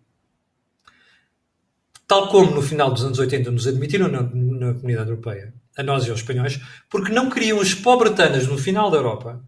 Tal 2.08 2.29
como 2.29 2.51
no 2.51 2.62
final 2.62 2.91
dos 2.91 3.03
anos 3.03 3.20
80 3.20 3.51
nos 3.51 3.67
admitiram 3.67 4.08
na, 4.08 4.22
na 4.22 4.74
comunidade 4.74 5.10
europeia, 5.10 5.53
a 5.77 5.84
nós 5.84 6.05
e 6.05 6.10
aos 6.10 6.20
espanhóis, 6.20 6.60
porque 6.89 7.12
não 7.12 7.29
queriam 7.29 7.60
os 7.60 7.74
pobretanas 7.74 8.48
no 8.48 8.58
final 8.58 8.89
da 8.89 8.98
Europa, 8.98 9.44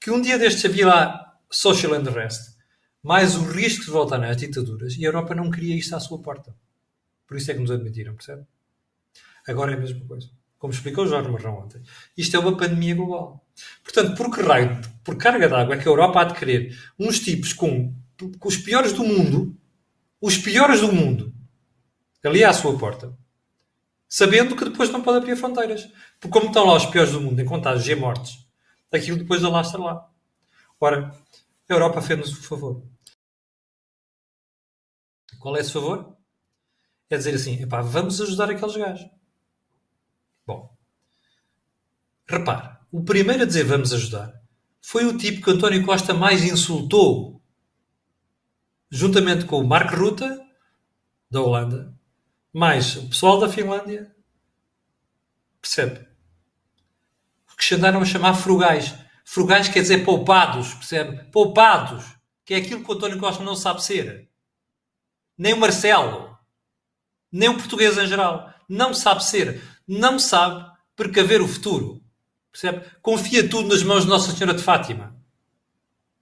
que 0.00 0.10
um 0.10 0.20
dia 0.20 0.38
destes 0.38 0.64
havia 0.64 0.86
lá 0.86 1.38
social 1.50 1.92
unrest, 1.92 2.56
mais 3.02 3.36
o 3.36 3.44
risco 3.44 3.84
de 3.84 3.90
voltar 3.90 4.18
nas 4.18 4.36
ditaduras 4.36 4.96
e 4.96 5.04
a 5.04 5.08
Europa 5.08 5.34
não 5.34 5.50
queria 5.50 5.76
isto 5.76 5.94
à 5.94 6.00
sua 6.00 6.18
porta. 6.20 6.54
Por 7.26 7.36
isso 7.36 7.50
é 7.50 7.54
que 7.54 7.60
nos 7.60 7.70
admitiram, 7.70 8.14
percebe? 8.14 8.42
Agora 9.46 9.72
é 9.72 9.74
a 9.76 9.80
mesma 9.80 10.04
coisa. 10.06 10.30
Como 10.58 10.72
explicou 10.72 11.04
o 11.04 11.06
Jorge 11.06 11.30
Marrão 11.30 11.60
ontem. 11.60 11.80
Isto 12.16 12.36
é 12.36 12.40
uma 12.40 12.56
pandemia 12.56 12.94
global. 12.94 13.46
Portanto, 13.82 14.16
por 14.16 14.34
que 14.34 14.42
raio, 14.42 14.80
por 15.04 15.16
carga 15.16 15.48
d'água 15.48 15.74
é 15.74 15.78
que 15.78 15.88
a 15.88 15.90
Europa 15.90 16.20
há 16.20 16.24
de 16.24 16.34
querer 16.34 16.76
uns 16.98 17.20
tipos 17.20 17.52
com, 17.52 17.94
com 18.38 18.48
os 18.48 18.56
piores 18.56 18.92
do 18.92 19.04
mundo, 19.04 19.56
os 20.20 20.36
piores 20.36 20.80
do 20.80 20.92
mundo, 20.92 21.32
ali 22.24 22.42
à 22.42 22.52
sua 22.52 22.76
porta, 22.76 23.16
sabendo 24.08 24.56
que 24.56 24.64
depois 24.64 24.90
não 24.90 25.02
pode 25.02 25.18
abrir 25.18 25.36
fronteiras. 25.36 25.88
Porque 26.18 26.32
como 26.32 26.48
estão 26.48 26.66
lá 26.66 26.74
os 26.74 26.86
piores 26.86 27.12
do 27.12 27.20
mundo 27.20 27.40
em 27.40 27.44
contagens 27.44 27.86
e 27.86 27.94
mortes, 27.94 28.47
aquilo 28.92 29.18
depois 29.18 29.44
alastra 29.44 29.80
lá. 29.80 30.10
Ora, 30.80 31.14
a 31.68 31.72
Europa 31.72 32.00
fez-nos 32.02 32.32
o 32.32 32.42
favor. 32.42 32.82
Qual 35.38 35.56
é 35.56 35.60
esse 35.60 35.72
favor? 35.72 36.16
É 37.10 37.16
dizer 37.16 37.34
assim, 37.34 37.62
epá, 37.62 37.80
vamos 37.80 38.20
ajudar 38.20 38.50
aqueles 38.50 38.76
gajos. 38.76 39.10
Bom, 40.46 40.76
repare, 42.26 42.78
o 42.90 43.02
primeiro 43.04 43.42
a 43.42 43.46
dizer 43.46 43.64
vamos 43.64 43.92
ajudar 43.92 44.38
foi 44.80 45.04
o 45.04 45.18
tipo 45.18 45.44
que 45.44 45.50
António 45.50 45.84
Costa 45.84 46.14
mais 46.14 46.42
insultou, 46.42 47.42
juntamente 48.90 49.44
com 49.44 49.60
o 49.60 49.66
Mark 49.66 49.92
Rutte, 49.94 50.24
da 51.30 51.42
Holanda, 51.42 51.94
mais 52.52 52.96
o 52.96 53.08
pessoal 53.08 53.38
da 53.38 53.50
Finlândia. 53.50 54.14
Percebe? 55.60 56.07
Que 57.58 57.64
se 57.64 57.74
andaram 57.74 58.00
a 58.00 58.06
chamar 58.06 58.34
frugais. 58.34 58.94
Frugais 59.24 59.68
quer 59.68 59.82
dizer 59.82 60.04
poupados, 60.04 60.72
percebe? 60.74 61.24
Poupados, 61.30 62.04
que 62.44 62.54
é 62.54 62.58
aquilo 62.58 62.82
que 62.82 62.90
o 62.90 62.94
António 62.94 63.18
Costa 63.18 63.42
não 63.42 63.56
sabe 63.56 63.82
ser. 63.82 64.30
Nem 65.36 65.52
o 65.52 65.58
Marcelo, 65.58 66.38
nem 67.30 67.48
o 67.48 67.56
português 67.58 67.98
em 67.98 68.06
geral. 68.06 68.54
Não 68.68 68.94
sabe 68.94 69.24
ser. 69.24 69.62
Não 69.86 70.18
sabe 70.18 70.64
precaver 70.96 71.42
o 71.42 71.48
futuro. 71.48 72.00
Percebe? 72.50 72.84
Confia 73.02 73.48
tudo 73.48 73.68
nas 73.68 73.82
mãos 73.82 74.04
de 74.04 74.08
Nossa 74.08 74.32
Senhora 74.32 74.56
de 74.56 74.62
Fátima. 74.62 75.16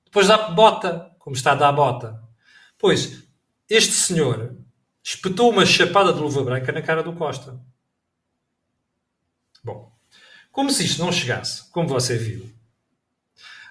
Depois 0.05 0.28
dá 0.28 0.50
bota, 0.50 1.14
como 1.19 1.37
está 1.37 1.52
a 1.52 1.57
dar 1.57 1.73
bota. 1.73 2.23
Pois, 2.78 3.23
este 3.69 3.93
senhor 3.93 4.57
espetou 5.02 5.50
uma 5.50 5.64
chapada 5.64 6.12
de 6.12 6.21
luva 6.21 6.43
branca 6.43 6.73
na 6.73 6.83
cara 6.83 7.02
do 7.02 7.12
Costa. 7.12 7.61
Bom, 9.62 9.96
como 10.57 10.71
se 10.71 10.87
isto 10.87 11.05
não 11.05 11.13
chegasse, 11.13 11.71
como 11.71 11.87
você 11.87 12.17
viu, 12.17 12.51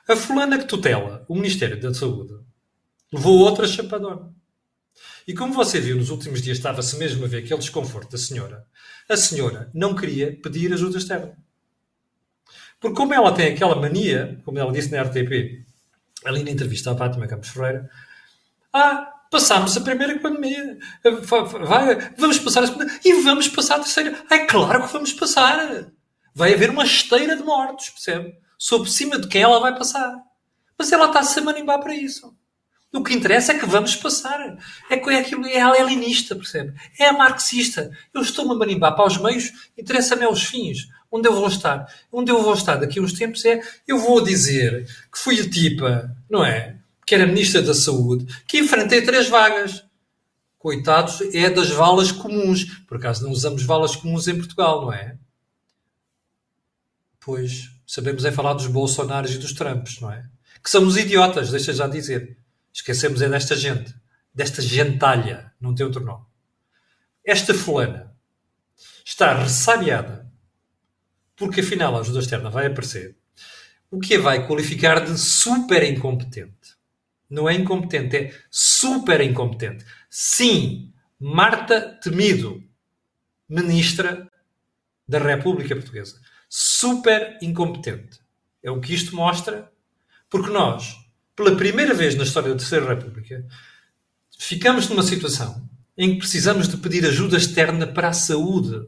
a 0.07 0.15
fulana 0.15 0.59
que 0.59 0.65
tutela 0.65 1.25
o 1.27 1.33
Ministério 1.33 1.81
da 1.81 1.91
Saúde 1.91 2.35
levou 3.11 3.39
outra 3.39 3.65
chapadona. 3.67 4.31
E 5.27 5.33
como 5.33 5.51
você 5.51 5.79
viu 5.79 5.95
nos 5.97 6.11
últimos 6.11 6.43
dias, 6.43 6.59
estava-se 6.59 6.95
mesmo 6.97 7.25
a 7.25 7.27
ver 7.27 7.39
aquele 7.39 7.59
desconforto 7.59 8.11
da 8.11 8.19
senhora. 8.19 8.67
A 9.09 9.17
senhora 9.17 9.67
não 9.73 9.95
queria 9.95 10.39
pedir 10.39 10.71
ajuda 10.71 10.99
externa. 10.99 11.35
Porque 12.79 12.95
como 12.95 13.15
ela 13.15 13.33
tem 13.33 13.55
aquela 13.55 13.75
mania, 13.75 14.39
como 14.45 14.59
ela 14.59 14.71
disse 14.71 14.91
na 14.91 15.01
RTP, 15.01 15.65
ali 16.23 16.43
na 16.43 16.51
entrevista 16.51 16.91
à 16.91 16.95
Fátima 16.95 17.25
Campos 17.25 17.49
Ferreira, 17.49 17.89
ah, 18.71 19.11
passámos 19.31 19.75
a 19.75 19.81
primeira 19.81 20.19
pandemia, 20.19 20.77
vai, 21.03 22.13
vamos 22.15 22.37
passar 22.37 22.63
a 22.63 22.67
segunda 22.67 22.99
e 23.03 23.23
vamos 23.23 23.47
passar 23.47 23.77
a 23.77 23.79
terceira. 23.79 24.23
É 24.29 24.45
claro 24.45 24.85
que 24.85 24.93
vamos 24.93 25.13
passar. 25.13 25.94
Vai 26.35 26.53
haver 26.53 26.69
uma 26.69 26.83
esteira 26.83 27.35
de 27.35 27.43
mortos, 27.43 27.89
percebe? 27.89 28.37
sobre 28.57 28.89
cima 28.89 29.19
de 29.19 29.27
quem 29.27 29.41
ela 29.41 29.59
vai 29.59 29.77
passar. 29.77 30.15
Mas 30.77 30.91
ela 30.91 31.07
está-se 31.07 31.39
a 31.39 31.41
manimbar 31.43 31.79
para 31.79 31.95
isso. 31.95 32.35
O 32.93 33.03
que 33.03 33.13
interessa 33.13 33.51
é 33.51 33.59
que 33.59 33.65
vamos 33.65 33.95
passar. 33.95 34.57
É 34.89 34.97
que 34.97 35.09
é 35.09 35.19
aquilo, 35.19 35.45
é 35.45 35.59
a 35.59 35.71
leninista, 35.71 36.35
percebe? 36.35 36.73
É 36.97 37.07
a 37.07 37.13
marxista. 37.13 37.91
Eu 38.13 38.21
estou-me 38.21 38.53
a 38.53 38.55
manimbar 38.55 38.95
para 38.95 39.05
os 39.05 39.17
meios, 39.17 39.51
interessa-me 39.77 40.23
aos 40.23 40.43
fins. 40.43 40.87
Onde 41.11 41.27
eu 41.27 41.33
vou 41.33 41.47
estar? 41.47 41.85
Onde 42.11 42.31
eu 42.31 42.41
vou 42.41 42.53
estar 42.53 42.77
daqui 42.77 42.99
a 42.99 43.01
uns 43.01 43.13
tempos 43.13 43.43
é, 43.45 43.61
eu 43.87 43.97
vou 43.99 44.23
dizer 44.23 44.87
que 45.11 45.19
fui 45.19 45.39
a 45.39 45.49
tipa, 45.49 46.09
não 46.29 46.43
é? 46.43 46.77
Que 47.05 47.15
era 47.15 47.27
Ministra 47.27 47.61
da 47.61 47.73
Saúde, 47.73 48.25
que 48.47 48.59
enfrentei 48.59 49.01
três 49.01 49.27
vagas. 49.27 49.83
Coitados, 50.57 51.21
é 51.33 51.49
das 51.49 51.69
valas 51.69 52.11
comuns. 52.11 52.65
Por 52.87 52.97
acaso 52.97 53.23
não 53.23 53.31
usamos 53.31 53.63
valas 53.63 53.95
comuns 53.95 54.27
em 54.27 54.35
Portugal, 54.35 54.81
não 54.81 54.93
é? 54.93 55.17
Pois, 57.25 57.71
sabemos 57.87 58.23
é 58.23 58.31
falar 58.31 58.53
dos 58.53 58.67
Bolsonaros 58.67 59.33
e 59.33 59.39
dos 59.39 59.51
Trumps, 59.51 59.99
não 59.99 60.11
é? 60.11 60.29
Que 60.63 60.69
são 60.69 60.85
os 60.85 60.95
idiotas, 60.95 61.49
deixa 61.49 61.73
já 61.73 61.87
dizer. 61.87 62.37
Esquecemos 62.71 63.19
é 63.19 63.27
desta 63.27 63.55
gente, 63.55 63.95
desta 64.31 64.61
gentalha, 64.61 65.51
não 65.59 65.73
tem 65.73 65.83
outro 65.83 66.05
nome. 66.05 66.23
Esta 67.25 67.51
fulana 67.51 68.15
está 69.03 69.33
ressabiada 69.33 70.31
porque 71.35 71.61
afinal 71.61 71.95
a 71.95 72.01
ajuda 72.01 72.19
externa 72.19 72.51
vai 72.51 72.67
aparecer, 72.67 73.17
o 73.89 73.99
que 73.99 74.15
a 74.15 74.21
vai 74.21 74.45
qualificar 74.45 75.03
de 75.03 75.17
super 75.19 75.81
incompetente. 75.81 76.75
Não 77.27 77.49
é 77.49 77.55
incompetente, 77.55 78.15
é 78.15 78.39
super 78.51 79.19
incompetente. 79.21 79.83
Sim, 80.11 80.93
Marta 81.19 81.81
Temido, 82.03 82.63
ministra 83.49 84.31
da 85.07 85.17
República 85.17 85.75
Portuguesa. 85.75 86.21
Super 86.57 87.37
incompetente. 87.41 88.21
É 88.63 88.71
o 88.71 88.79
que 88.79 88.93
isto 88.93 89.13
mostra, 89.13 89.69
porque 90.29 90.49
nós, 90.49 90.95
pela 91.35 91.53
primeira 91.53 91.93
vez 91.93 92.15
na 92.15 92.23
história 92.23 92.49
da 92.49 92.55
Terceira 92.55 92.87
República, 92.87 93.45
ficamos 94.39 94.87
numa 94.87 95.03
situação 95.03 95.69
em 95.97 96.13
que 96.13 96.19
precisamos 96.19 96.69
de 96.69 96.77
pedir 96.77 97.05
ajuda 97.05 97.35
externa 97.35 97.85
para 97.85 98.07
a 98.07 98.13
saúde. 98.13 98.87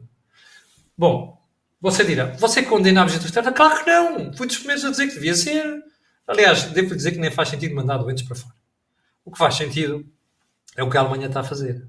Bom, 0.96 1.46
você 1.78 2.04
dirá, 2.04 2.28
você 2.38 2.62
condena 2.62 3.02
a 3.02 3.04
visita 3.04 3.26
externa? 3.26 3.52
Claro 3.52 3.84
que 3.84 3.90
não! 3.90 4.32
Fui 4.32 4.46
dos 4.46 4.56
primeiros 4.56 4.86
a 4.86 4.90
dizer 4.90 5.08
que 5.08 5.14
devia 5.16 5.34
ser. 5.34 5.84
Aliás, 6.26 6.62
devo 6.72 6.96
dizer 6.96 7.12
que 7.12 7.18
nem 7.18 7.30
faz 7.30 7.50
sentido 7.50 7.74
mandar 7.74 7.98
doentes 7.98 8.22
para 8.22 8.34
fora. 8.34 8.56
O 9.26 9.30
que 9.30 9.36
faz 9.36 9.56
sentido 9.56 10.06
é 10.74 10.82
o 10.82 10.88
que 10.88 10.96
a 10.96 11.00
Alemanha 11.02 11.26
está 11.26 11.40
a 11.40 11.44
fazer. 11.44 11.86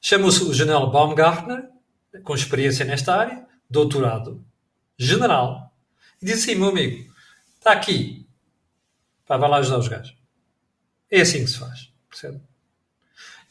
Chama-se 0.00 0.42
o 0.42 0.52
general 0.52 0.90
Baumgartner, 0.90 1.68
com 2.24 2.34
experiência 2.34 2.84
nesta 2.84 3.14
área, 3.14 3.46
doutorado, 3.70 4.44
general, 4.98 5.74
e 6.20 6.26
diz 6.26 6.42
assim, 6.42 6.54
meu 6.54 6.68
amigo, 6.68 7.12
está 7.56 7.72
aqui, 7.72 8.26
pá, 9.26 9.36
vai 9.36 9.48
lá 9.48 9.58
ajudar 9.58 9.78
os 9.78 9.88
gajos. 9.88 10.16
É 11.10 11.20
assim 11.20 11.44
que 11.44 11.50
se 11.50 11.58
faz, 11.58 11.92
percebe? 12.08 12.40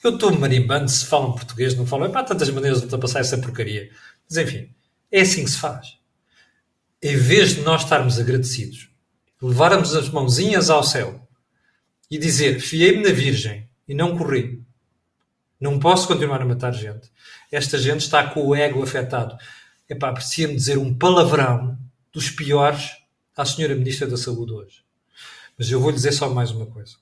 Eu 0.04 0.14
estou 0.14 0.38
marimbando 0.38 0.90
se 0.90 1.06
falam 1.06 1.34
português, 1.34 1.76
não 1.76 1.88
falam. 1.88 2.12
Para 2.12 2.24
tantas 2.24 2.50
maneiras 2.52 2.78
de 2.80 2.86
ultrapassar 2.86 3.22
essa 3.22 3.40
porcaria. 3.40 3.90
Mas 4.30 4.38
enfim, 4.38 4.70
é 5.12 5.22
assim 5.22 5.44
que 5.44 5.50
se 5.50 5.58
faz. 5.58 5.98
Em 7.02 7.18
vez 7.18 7.56
de 7.56 7.62
nós 7.62 7.84
estarmos 7.84 8.20
agradecidos, 8.20 8.90
levarmos 9.42 9.96
as 9.96 10.08
mãozinhas 10.10 10.70
ao 10.70 10.84
céu 10.84 11.28
e 12.10 12.20
dizer 12.20 12.60
fiei-me 12.60 13.04
na 13.04 13.12
Virgem 13.12 13.68
e 13.88 13.96
não 13.96 14.16
corri, 14.16 14.64
não 15.60 15.80
posso 15.80 16.08
continuar 16.08 16.42
a 16.42 16.46
matar 16.46 16.72
gente. 16.72 17.12
Esta 17.52 17.78
gente 17.78 18.02
está 18.02 18.28
com 18.28 18.46
o 18.46 18.56
ego 18.56 18.84
afetado. 18.84 19.36
Epá, 19.90 20.10
aprecia-me 20.10 20.56
dizer 20.56 20.78
um 20.78 20.94
palavrão 20.94 21.78
dos 22.12 22.30
piores 22.30 22.92
à 23.36 23.46
senhora 23.46 23.76
Ministra 23.76 24.08
da 24.08 24.18
Saúde 24.18 24.54
hoje. 24.54 24.84
Mas 25.58 25.70
eu 25.70 25.80
vou 25.80 25.90
lhe 25.90 25.96
dizer 25.96 26.12
só 26.12 26.30
mais 26.30 26.52
uma 26.52 26.66
coisa. 26.66 26.96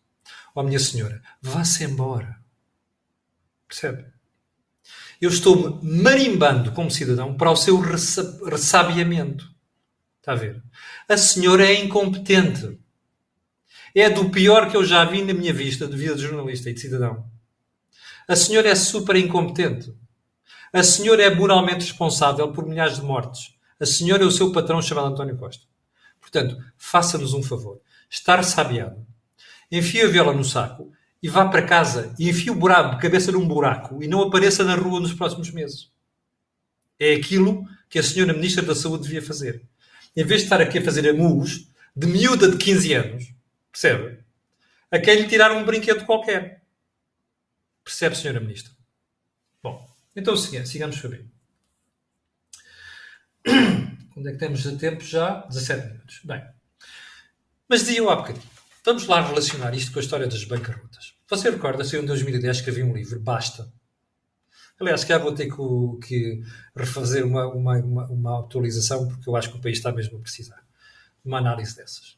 Ó 0.56 0.62
oh, 0.62 0.64
minha 0.64 0.80
senhora, 0.80 1.22
vá-se 1.42 1.84
embora. 1.84 2.38
Percebe? 3.68 4.06
Eu 5.20 5.30
estou-me 5.30 5.80
marimbando 5.82 6.72
como 6.74 6.92
cidadão 6.92 7.36
para 7.36 7.50
o 7.50 7.56
seu 7.56 7.80
ressabiamento. 7.80 9.50
Está 10.20 10.34
a 10.34 10.36
ver? 10.36 10.62
A 11.08 11.18
senhora 11.18 11.66
é 11.66 11.82
incompetente. 11.82 12.78
É 13.96 14.10
do 14.10 14.30
pior 14.30 14.70
que 14.70 14.76
eu 14.76 14.84
já 14.84 15.06
vi 15.06 15.22
na 15.22 15.34
minha 15.34 15.54
vista 15.54 15.88
de 15.88 15.96
vida 15.96 16.16
de 16.16 16.24
jornalista 16.24 16.70
e 16.70 16.74
de 16.74 16.82
cidadão. 16.82 17.30
A 18.28 18.36
senhora 18.36 18.70
é 18.70 18.76
super 18.76 19.16
incompetente. 19.16 19.94
A 20.76 20.82
senhora 20.82 21.22
é 21.22 21.30
moralmente 21.30 21.86
responsável 21.86 22.52
por 22.52 22.66
milhares 22.66 22.96
de 22.96 23.04
mortes. 23.04 23.54
A 23.80 23.86
senhora 23.86 24.24
é 24.24 24.26
o 24.26 24.32
seu 24.32 24.52
patrão 24.52 24.82
chamado 24.82 25.10
António 25.10 25.38
Costa. 25.38 25.64
Portanto, 26.20 26.58
faça-nos 26.76 27.36
um 27.36 27.44
favor. 27.44 27.80
Estar 28.10 28.44
sabiado. 28.44 29.06
Enfie 29.72 30.02
a 30.02 30.08
viola 30.08 30.34
no 30.34 30.44
saco 30.44 30.92
e 31.22 31.30
vá 31.30 31.48
para 31.48 31.62
casa 31.62 32.16
e 32.18 32.28
enfie 32.28 32.50
o 32.50 32.56
buraco, 32.56 33.00
cabeça 33.00 33.32
num 33.32 33.48
buraco 33.48 34.02
e 34.02 34.08
não 34.08 34.24
apareça 34.24 34.64
na 34.64 34.74
rua 34.74 35.00
nos 35.00 35.14
próximos 35.14 35.52
meses. 35.52 35.92
É 37.00 37.14
aquilo 37.14 37.68
que 37.88 38.00
a 38.00 38.04
senhora 38.04 38.34
Ministra 38.34 38.66
da 38.66 38.74
Saúde 38.74 39.04
devia 39.04 39.22
fazer. 39.22 39.62
Em 40.16 40.26
vez 40.26 40.42
de 40.42 40.46
estar 40.48 40.60
aqui 40.60 40.80
a 40.80 40.84
fazer 40.84 41.08
amigos 41.08 41.68
de 41.96 42.08
miúda 42.08 42.50
de 42.50 42.58
15 42.58 42.94
anos, 42.94 43.34
percebe? 43.72 44.24
A 44.90 44.98
quem 44.98 45.18
lhe 45.18 45.28
tirar 45.28 45.52
um 45.52 45.64
brinquedo 45.64 46.04
qualquer. 46.04 46.64
Percebe, 47.84 48.18
senhora 48.18 48.40
Ministra? 48.40 48.72
Bom, 49.62 49.93
então 50.16 50.36
sigamos 50.38 51.00
sabendo. 51.00 51.30
Onde 54.16 54.30
é 54.30 54.32
que 54.32 54.38
temos 54.38 54.64
de 54.64 54.78
tempo 54.78 55.04
já? 55.04 55.46
17 55.48 55.88
minutos. 55.88 56.22
Bem, 56.24 56.44
mas 57.68 57.82
dizia 57.82 58.00
eu 58.00 58.10
há 58.10 58.16
bocadinho. 58.16 58.54
Vamos 58.86 59.08
lá 59.08 59.22
relacionar 59.26 59.74
isto 59.74 59.92
com 59.92 60.00
a 60.00 60.02
história 60.02 60.28
das 60.28 60.44
bancarrotas. 60.44 61.16
Você 61.30 61.50
recorda-se, 61.50 61.98
em 61.98 62.06
2010 62.06 62.62
que 62.62 62.70
havia 62.70 62.86
um 62.86 62.94
livro, 62.94 63.20
Basta. 63.20 63.72
Aliás, 64.80 65.04
calhar 65.04 65.24
vou 65.24 65.34
ter 65.34 65.50
que, 65.50 66.06
que 66.06 66.44
refazer 66.76 67.26
uma, 67.26 67.48
uma, 67.48 67.78
uma, 67.78 68.06
uma, 68.08 68.40
atualização, 68.40 69.08
porque 69.08 69.30
eu 69.30 69.36
acho 69.36 69.52
que 69.52 69.58
o 69.58 69.62
país 69.62 69.78
está 69.78 69.92
mesmo 69.92 70.18
a 70.18 70.22
precisar 70.22 70.58
de 70.58 71.30
uma 71.30 71.38
análise 71.38 71.76
dessas. 71.76 72.18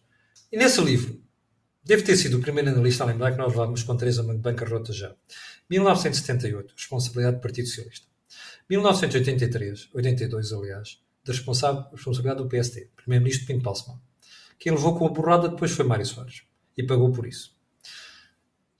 E 0.51 0.57
nesse 0.57 0.81
livro, 0.81 1.21
deve 1.83 2.01
ter 2.01 2.17
sido 2.17 2.37
o 2.37 2.41
primeiro 2.41 2.69
analista 2.69 3.03
a 3.03 3.07
lembrar 3.07 3.31
que 3.31 3.37
nós 3.37 3.53
levámos 3.53 3.83
com 3.83 3.95
três 3.95 4.17
bancarrota 4.17 4.91
já. 4.91 5.13
1978, 5.69 6.73
responsabilidade 6.75 7.37
do 7.37 7.41
Partido 7.41 7.67
Socialista. 7.67 8.07
1983, 8.69 9.89
82 9.93 10.53
aliás, 10.53 10.99
da 11.23 11.33
responsabilidade 11.33 12.43
do 12.43 12.47
PSD, 12.47 12.89
primeiro-ministro 12.95 13.47
Pinto 13.47 13.63
Balsemão. 13.63 13.99
Quem 14.59 14.71
levou 14.71 14.97
com 14.97 15.05
a 15.05 15.09
borrada 15.09 15.49
depois 15.49 15.71
foi 15.71 15.85
Mário 15.85 16.05
Soares 16.05 16.43
e 16.77 16.83
pagou 16.83 17.11
por 17.11 17.27
isso. 17.27 17.55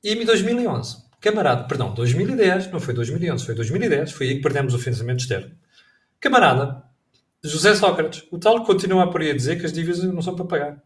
E 0.04 0.12
em 0.14 0.26
2011, 0.26 1.06
camarada, 1.20 1.68
perdão, 1.68 1.94
2010, 1.94 2.72
não 2.72 2.80
foi 2.80 2.94
2011, 2.94 3.46
foi 3.46 3.56
2010, 3.56 4.12
foi 4.12 4.28
aí 4.28 4.36
que 4.36 4.42
perdemos 4.42 4.74
o 4.74 4.80
financiamento 4.80 5.22
externo. 5.22 5.56
Camarada, 6.20 6.84
José 7.44 7.76
Sócrates, 7.76 8.24
o 8.32 8.38
tal 8.38 8.64
continua 8.64 9.10
por 9.10 9.22
aí 9.22 9.32
a 9.32 9.36
dizer 9.36 9.60
que 9.60 9.66
as 9.66 9.74
dívidas 9.74 10.04
não 10.04 10.22
são 10.22 10.36
para 10.36 10.46
pagar. 10.46 10.84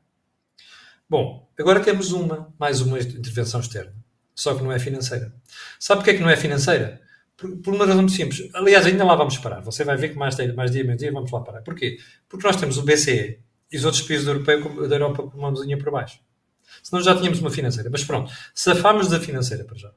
Bom, 1.10 1.50
agora 1.58 1.80
temos 1.80 2.12
uma, 2.12 2.54
mais 2.60 2.82
uma 2.82 3.00
intervenção 3.00 3.60
externa, 3.60 3.96
só 4.40 4.56
que 4.56 4.64
não 4.64 4.72
é 4.72 4.80
financeira. 4.80 5.34
Sabe 5.78 6.00
porquê 6.00 6.12
é 6.12 6.14
que 6.14 6.22
não 6.22 6.30
é 6.30 6.38
financeira? 6.38 7.02
Por, 7.36 7.58
por, 7.58 7.74
uma 7.74 7.86
razão 7.86 8.02
muito 8.02 8.14
simples. 8.14 8.50
Aliás, 8.54 8.86
ainda 8.86 9.04
lá 9.04 9.14
vamos 9.16 9.38
parar. 9.38 9.60
Você 9.62 9.84
vai 9.84 9.98
ver 9.98 10.10
que 10.10 10.16
mais, 10.16 10.38
mais 10.56 10.72
dia, 10.72 10.84
menos 10.84 11.00
dia, 11.00 11.12
vamos 11.12 11.30
lá 11.30 11.42
parar. 11.42 11.62
Porquê? 11.62 11.98
Porque 12.30 12.48
nós 12.48 12.56
temos 12.56 12.78
o 12.78 12.84
BCE 12.84 13.40
e 13.70 13.78
os 13.78 13.84
outros 13.84 14.02
países 14.04 14.26
da 14.26 14.32
Europa, 14.32 14.88
da 14.88 14.96
Europa 14.96 15.24
com 15.24 15.38
uma 15.38 15.52
mãozinha 15.52 15.78
por 15.78 15.92
baixo. 15.92 16.22
Senão 16.82 17.04
já 17.04 17.18
tínhamos 17.18 17.40
uma 17.40 17.52
financeira. 17.52 17.90
Mas 17.90 18.06
pronto, 18.06 18.32
safámos 18.56 19.10
da 19.10 19.20
financeira 19.20 19.66
para 19.66 19.78
já. 19.78 19.92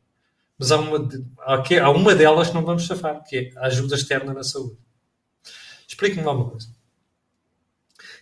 Mas 0.59 0.73
há 0.73 0.77
uma, 0.77 1.09
há 1.47 1.91
uma 1.91 2.15
delas 2.15 2.49
que 2.49 2.55
não 2.55 2.65
vamos 2.65 2.87
safar, 2.87 3.23
que 3.23 3.37
é 3.37 3.53
a 3.59 3.67
ajuda 3.67 3.95
externa 3.95 4.35
na 4.35 4.43
saúde. 4.43 4.77
Explique-me 5.87 6.25
lá 6.25 6.33
uma 6.33 6.51
coisa. 6.51 6.69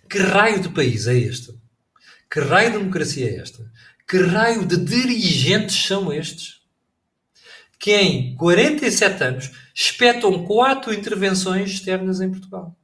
Que 0.09 0.19
raio 0.19 0.61
de 0.61 0.69
país 0.69 1.07
é 1.07 1.17
este? 1.17 1.59
Que 2.31 2.41
raio 2.41 2.73
de 2.73 2.79
democracia 2.79 3.31
é 3.31 3.37
esta? 3.37 3.71
Que 4.11 4.21
raio 4.21 4.67
de 4.67 4.77
dirigentes 4.77 5.87
são 5.87 6.13
estes? 6.13 6.61
Que 7.79 7.95
em 7.95 8.35
47 8.35 9.23
anos 9.23 9.53
espetam 9.73 10.45
quatro 10.47 10.93
intervenções 10.93 11.71
externas 11.71 12.21
em 12.21 12.29
Portugal. 12.29 12.77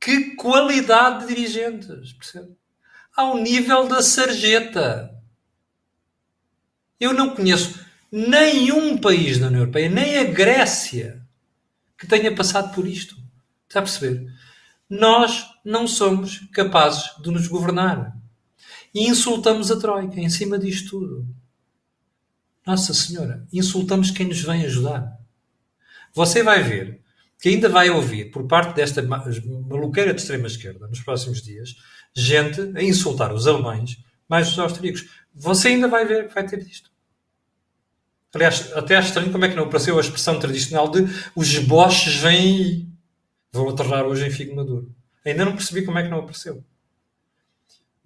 Que 0.00 0.36
qualidade 0.36 1.26
de 1.26 1.34
dirigentes, 1.34 2.14
percebe? 2.14 2.56
Ao 3.14 3.36
nível 3.36 3.86
da 3.86 4.02
sarjeta. 4.02 5.14
Eu 6.98 7.12
não 7.12 7.34
conheço 7.34 7.78
nenhum 8.10 8.96
país 8.96 9.38
da 9.38 9.48
União 9.48 9.60
Europeia, 9.60 9.90
nem 9.90 10.16
a 10.16 10.24
Grécia, 10.24 11.22
que 11.98 12.06
tenha 12.06 12.34
passado 12.34 12.74
por 12.74 12.88
isto. 12.88 13.14
Está 13.68 13.80
a 13.80 13.82
perceber? 13.82 14.32
Nós 14.88 15.44
não 15.62 15.86
somos 15.86 16.38
capazes 16.54 17.14
de 17.22 17.30
nos 17.30 17.46
governar. 17.48 18.15
E 18.96 19.08
insultamos 19.08 19.70
a 19.70 19.78
Troika 19.78 20.18
em 20.18 20.30
cima 20.30 20.58
disto 20.58 20.88
tudo. 20.88 21.28
Nossa 22.66 22.94
Senhora, 22.94 23.46
insultamos 23.52 24.10
quem 24.10 24.26
nos 24.26 24.40
vem 24.40 24.64
ajudar. 24.64 25.18
Você 26.14 26.42
vai 26.42 26.62
ver 26.62 27.02
que 27.38 27.50
ainda 27.50 27.68
vai 27.68 27.90
ouvir, 27.90 28.30
por 28.30 28.46
parte 28.46 28.74
desta 28.74 29.02
maluqueira 29.02 30.14
de 30.14 30.22
extrema-esquerda, 30.22 30.88
nos 30.88 31.02
próximos 31.02 31.42
dias, 31.42 31.76
gente 32.14 32.72
a 32.74 32.82
insultar 32.82 33.34
os 33.34 33.46
alemães 33.46 33.98
mais 34.26 34.48
os 34.48 34.58
austríacos. 34.58 35.06
Você 35.34 35.68
ainda 35.68 35.88
vai 35.88 36.06
ver 36.06 36.28
que 36.28 36.34
vai 36.34 36.48
ter 36.48 36.60
isto. 36.60 36.90
Aliás, 38.32 38.72
até 38.72 38.96
acho 38.96 39.08
estranho 39.08 39.30
como 39.30 39.44
é 39.44 39.50
que 39.50 39.56
não 39.56 39.64
apareceu 39.64 39.98
a 39.98 40.00
expressão 40.00 40.38
tradicional 40.38 40.90
de 40.90 41.04
os 41.34 41.58
boches 41.58 42.16
vêm 42.16 42.38
aí. 42.38 42.88
Vou 43.52 43.68
aterrar 43.68 44.06
hoje 44.06 44.26
em 44.26 44.30
Figo 44.30 44.56
Maduro. 44.56 44.90
Ainda 45.22 45.44
não 45.44 45.52
percebi 45.52 45.84
como 45.84 45.98
é 45.98 46.02
que 46.02 46.08
não 46.08 46.20
apareceu. 46.20 46.64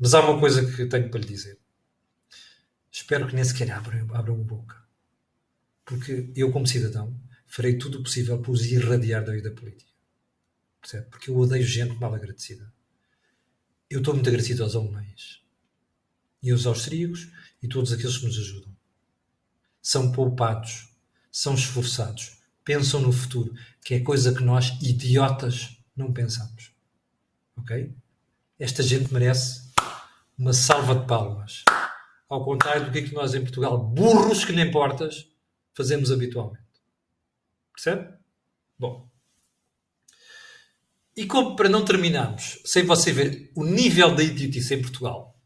Mas 0.00 0.14
há 0.14 0.20
uma 0.20 0.40
coisa 0.40 0.64
que 0.64 0.86
tenho 0.86 1.10
para 1.10 1.20
lhe 1.20 1.26
dizer. 1.26 1.58
Espero 2.90 3.28
que 3.28 3.34
nem 3.34 3.44
sequer 3.44 3.70
abram, 3.70 4.08
abram 4.14 4.40
a 4.40 4.44
boca. 4.44 4.82
Porque 5.84 6.32
eu, 6.34 6.50
como 6.50 6.66
cidadão, 6.66 7.14
farei 7.46 7.76
tudo 7.76 7.98
o 7.98 8.02
possível 8.02 8.40
por 8.40 8.52
os 8.52 8.64
irradiar 8.64 9.22
da 9.22 9.32
vida 9.32 9.50
política. 9.50 9.90
Percebe? 10.80 11.06
Porque 11.10 11.30
eu 11.30 11.36
odeio 11.36 11.62
gente 11.62 11.94
mal 11.96 12.14
agradecida. 12.14 12.72
Eu 13.90 13.98
estou 13.98 14.14
muito 14.14 14.28
agradecido 14.28 14.62
aos 14.62 14.74
alemães 14.74 15.42
e 16.42 16.50
aos 16.50 16.64
austríacos 16.64 17.28
e 17.62 17.68
todos 17.68 17.92
aqueles 17.92 18.16
que 18.16 18.24
nos 18.24 18.38
ajudam. 18.38 18.74
São 19.82 20.12
poupados, 20.12 20.94
são 21.30 21.54
esforçados, 21.54 22.38
pensam 22.64 23.02
no 23.02 23.12
futuro, 23.12 23.54
que 23.84 23.94
é 23.94 24.00
coisa 24.00 24.32
que 24.32 24.42
nós, 24.42 24.78
idiotas, 24.80 25.76
não 25.94 26.12
pensamos. 26.12 26.72
Ok? 27.56 27.94
Esta 28.58 28.82
gente 28.82 29.12
merece 29.12 29.69
uma 30.40 30.54
salva 30.54 30.94
de 30.94 31.06
palmas. 31.06 31.64
Ao 32.26 32.42
contrário 32.42 32.86
do 32.86 32.90
que, 32.90 33.00
é 33.00 33.02
que 33.02 33.12
nós 33.12 33.34
em 33.34 33.42
Portugal, 33.42 33.76
burros 33.76 34.42
que 34.42 34.52
nem 34.52 34.70
portas, 34.70 35.28
fazemos 35.74 36.10
habitualmente. 36.10 36.64
Percebe? 37.74 38.14
Bom. 38.78 39.06
E 41.14 41.26
como 41.26 41.54
para 41.56 41.68
não 41.68 41.84
terminarmos 41.84 42.62
sem 42.64 42.86
você 42.86 43.12
ver 43.12 43.52
o 43.54 43.62
nível 43.62 44.14
da 44.14 44.22
idiotice 44.22 44.74
em 44.74 44.80
Portugal, 44.80 45.38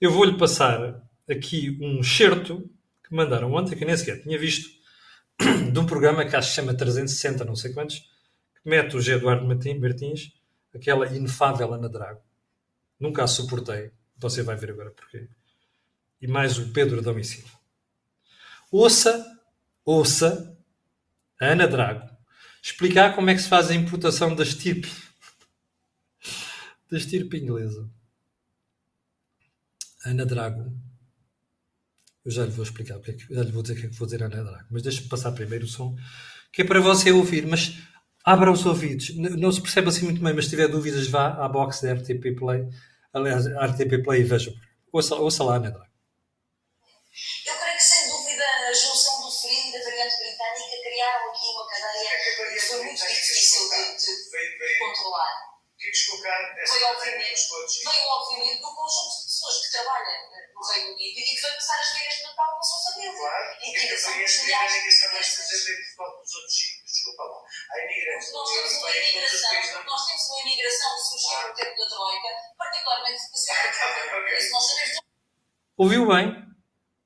eu 0.00 0.12
vou-lhe 0.12 0.38
passar 0.38 1.02
aqui 1.28 1.76
um 1.80 2.00
certo 2.00 2.70
que 3.04 3.12
mandaram 3.12 3.52
ontem, 3.52 3.76
que 3.76 3.84
nem 3.84 3.96
sequer 3.96 4.22
tinha 4.22 4.38
visto, 4.38 4.68
de 5.72 5.78
um 5.78 5.86
programa 5.86 6.24
que 6.24 6.36
acho 6.36 6.48
que 6.48 6.54
se 6.54 6.60
chama 6.60 6.72
360, 6.72 7.44
não 7.44 7.56
sei 7.56 7.72
quantos, 7.72 7.98
que 7.98 8.70
mete 8.70 8.96
o 8.96 9.00
G. 9.00 9.14
Eduardo 9.14 9.44
Martins, 9.44 10.30
aquela 10.72 11.06
inefável 11.08 11.74
Ana 11.74 11.88
Drago. 11.88 12.27
Nunca 12.98 13.24
a 13.24 13.26
suportei. 13.26 13.90
Você 14.16 14.42
vai 14.42 14.56
ver 14.56 14.70
agora 14.70 14.90
porquê. 14.90 15.28
E 16.20 16.26
mais 16.26 16.58
o 16.58 16.72
Pedro 16.72 17.00
Domicílio. 17.00 17.50
Ouça, 18.70 19.40
ouça 19.84 20.56
a 21.40 21.46
Ana 21.46 21.66
Drago 21.66 22.08
explicar 22.62 23.14
como 23.14 23.30
é 23.30 23.34
que 23.34 23.40
se 23.40 23.48
faz 23.48 23.70
a 23.70 23.74
importação 23.74 24.34
da 24.34 24.42
estirpe. 24.42 24.90
da 26.90 26.98
estirpe 26.98 27.38
inglesa. 27.38 27.88
Ana 30.04 30.26
Drago 30.26 30.72
eu 32.24 32.30
já 32.30 32.44
lhe 32.44 32.50
vou 32.50 32.62
explicar, 32.62 32.98
porque 32.98 33.12
é 33.12 33.34
já 33.34 33.42
lhe 33.42 33.50
vou 33.50 33.62
dizer 33.62 33.74
o 33.74 33.80
que 33.80 33.86
é 33.86 33.88
que 33.88 33.96
vou 33.96 34.06
dizer 34.06 34.22
Ana 34.22 34.66
Mas 34.70 34.82
deixe-me 34.82 35.08
passar 35.08 35.32
primeiro 35.32 35.64
o 35.64 35.68
som, 35.68 35.96
que 36.52 36.60
é 36.60 36.64
para 36.64 36.78
você 36.78 37.10
ouvir. 37.10 37.46
Mas 37.46 37.78
abra 38.28 38.52
os 38.52 38.66
ouvidos. 38.66 39.16
Não 39.16 39.50
se 39.50 39.62
percebe 39.62 39.88
assim 39.88 40.04
muito 40.04 40.22
bem, 40.22 40.34
mas 40.34 40.44
se 40.44 40.50
tiver 40.50 40.68
dúvidas, 40.68 41.08
vá 41.08 41.28
à 41.42 41.48
box 41.48 41.80
da 41.80 41.94
RTP 41.94 42.36
Play. 42.38 42.68
Aliás, 43.14 43.46
a 43.46 43.64
RTP 43.64 44.04
Play 44.04 44.20
e 44.20 44.24
veja. 44.24 44.52
Ouça, 44.92 45.14
ouça 45.16 45.42
lá, 45.44 45.56
Ana 45.56 45.70
Drago. 45.70 45.88
Eu 47.46 47.54
creio 47.56 47.76
que, 47.76 47.82
sem 47.82 48.08
dúvida, 48.08 48.44
a 48.44 48.72
junção 48.72 49.22
do 49.22 49.30
frio 49.32 49.64
e 49.68 49.72
da 49.72 49.78
variante 49.82 50.16
britânica 50.20 50.76
criaram 50.84 51.30
aqui 51.30 51.46
uma 51.56 51.66
cadeia 51.68 52.10
que 52.52 52.60
foi 52.60 52.84
muito 52.84 53.00
difícil 53.00 53.70
de, 53.70 53.96
de 53.96 54.78
controlar. 54.78 55.48
Foi, 56.68 56.82
obviamente, 56.82 57.48
foi, 57.48 57.98
obviamente, 58.02 58.60
do 58.60 58.74
conjunto 58.74 59.14
de 59.14 59.24
pessoas 59.24 59.64
que 59.64 59.72
trabalham 59.72 60.28
no 60.52 60.68
Reino 60.68 60.92
Unido 60.92 61.18
e 61.18 61.22
que 61.22 61.40
vai 61.40 61.52
passar 61.52 61.78
as 61.78 61.88
férias 61.90 62.14
de 62.16 62.22
Natal 62.24 62.50
com 62.52 62.58
a 62.58 62.62
sua 62.62 62.92
família. 62.92 63.12
Claro, 63.16 63.56
e 63.62 63.72
que 63.72 63.96
são 63.96 64.12
milhares 64.12 64.72
de 64.72 64.88
Desculpa 66.84 67.22
lá. 67.22 67.44
A 67.70 67.84
imigração. 67.84 68.32
Nós 68.32 68.52
temos 68.52 68.72
uma 68.74 68.96
imigração, 68.96 69.84
nós 69.84 70.06
temos 70.06 70.30
uma 70.30 70.40
imigração 70.40 70.98
da 71.58 71.88
Troika, 71.88 72.28
particularmente 72.56 73.20
por 73.30 74.38
isso 74.38 74.52
nós 74.52 74.66
sabemos. 74.66 74.98
Ouviu 75.76 76.08
bem? 76.08 76.48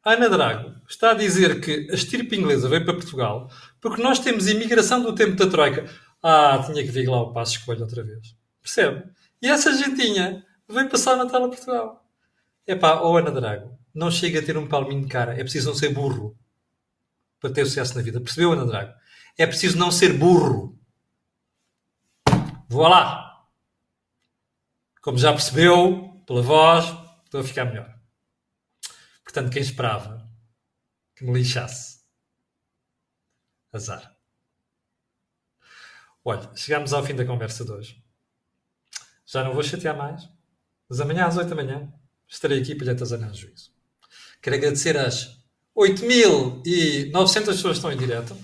Ana 0.04 0.28
Drago 0.28 0.74
está 0.88 1.12
a 1.12 1.14
dizer 1.14 1.60
que 1.60 1.88
a 1.90 1.94
estirpe 1.94 2.36
inglesa 2.36 2.68
veio 2.68 2.84
para 2.84 2.94
Portugal 2.94 3.48
porque 3.80 4.02
nós 4.02 4.18
temos 4.18 4.48
imigração 4.48 5.02
do 5.02 5.14
tempo 5.14 5.36
da 5.36 5.48
Troika. 5.48 5.88
Ah, 6.22 6.62
tinha 6.64 6.82
que 6.82 6.90
vir 6.90 7.08
lá 7.08 7.22
o 7.22 7.32
passo 7.32 7.58
escolha 7.58 7.82
outra 7.82 8.02
vez. 8.02 8.34
Percebe? 8.60 9.10
E 9.40 9.48
essa 9.48 9.72
gentinha 9.76 10.44
veio 10.68 10.88
passar 10.88 11.16
Natal 11.16 11.44
a 11.44 11.48
Portugal. 11.48 12.04
Epá, 12.66 13.00
ó 13.00 13.12
oh 13.12 13.16
Ana 13.16 13.30
Drago, 13.30 13.76
não 13.94 14.10
chega 14.10 14.38
a 14.38 14.42
ter 14.42 14.56
um 14.56 14.68
palminho 14.68 15.02
de 15.02 15.08
cara. 15.08 15.32
É 15.32 15.42
preciso 15.42 15.68
não 15.68 15.74
ser 15.76 15.88
burro 15.90 16.36
para 17.40 17.50
ter 17.52 17.64
sucesso 17.66 17.96
na 17.96 18.02
vida. 18.02 18.20
Percebeu, 18.20 18.52
Ana 18.52 18.64
Drago? 18.64 18.92
É 19.36 19.46
preciso 19.46 19.76
não 19.76 19.90
ser 19.90 20.12
burro. 20.12 20.78
Vou 22.68 22.86
lá. 22.86 23.31
Como 25.02 25.18
já 25.18 25.32
percebeu, 25.32 26.22
pela 26.24 26.42
voz, 26.42 26.84
estou 27.24 27.40
a 27.40 27.44
ficar 27.44 27.64
melhor. 27.64 27.92
Portanto, 29.24 29.52
quem 29.52 29.60
esperava 29.60 30.30
que 31.16 31.24
me 31.24 31.32
lixasse? 31.32 32.00
Azar. 33.72 34.16
Olha, 36.24 36.48
chegamos 36.54 36.92
ao 36.92 37.04
fim 37.04 37.16
da 37.16 37.24
conversa 37.24 37.64
de 37.64 37.72
hoje. 37.72 38.04
Já 39.26 39.42
não 39.42 39.54
vou 39.54 39.64
chatear 39.64 39.96
mais. 39.96 40.22
Mas 40.88 41.00
amanhã 41.00 41.26
às 41.26 41.36
8 41.36 41.48
da 41.48 41.56
manhã 41.56 41.92
estarei 42.28 42.62
aqui 42.62 42.76
para 42.76 42.84
lhe 42.84 42.90
atazanar 42.92 43.34
juízo. 43.34 43.72
Quero 44.40 44.54
agradecer 44.54 44.96
às 44.96 45.36
8.900 45.76 47.32
pessoas 47.32 47.56
que 47.56 47.70
estão 47.70 47.90
em 47.90 47.96
direto. 47.96 48.36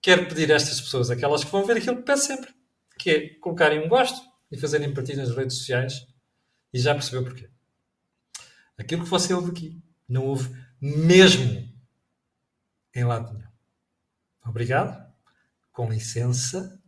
Quero 0.00 0.28
pedir 0.28 0.50
a 0.50 0.54
estas 0.54 0.80
pessoas, 0.80 1.10
aquelas 1.10 1.44
que 1.44 1.50
vão 1.50 1.66
ver 1.66 1.76
aquilo 1.76 1.96
que 1.96 2.04
peço 2.04 2.26
sempre, 2.26 2.54
que 2.98 3.10
é 3.10 3.28
colocarem 3.34 3.84
um 3.84 3.88
gosto 3.88 4.33
e 4.50 4.58
fazerem 4.58 4.92
partilha 4.92 5.24
nas 5.24 5.34
redes 5.34 5.58
sociais. 5.58 6.06
E 6.72 6.78
já 6.78 6.92
percebeu 6.94 7.24
porquê. 7.24 7.48
Aquilo 8.76 9.04
que 9.04 9.10
você 9.10 9.32
ouve 9.32 9.50
aqui, 9.50 9.82
não 10.08 10.24
ouve 10.26 10.50
mesmo 10.80 11.72
em 12.94 13.04
lado 13.04 13.32
nenhum. 13.32 13.48
Obrigado, 14.44 15.12
com 15.72 15.90
licença 15.90 16.80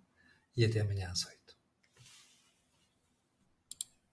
e 0.57 0.64
até 0.64 0.81
amanhã 0.81 1.11
às 1.11 1.25
8. 1.25 1.36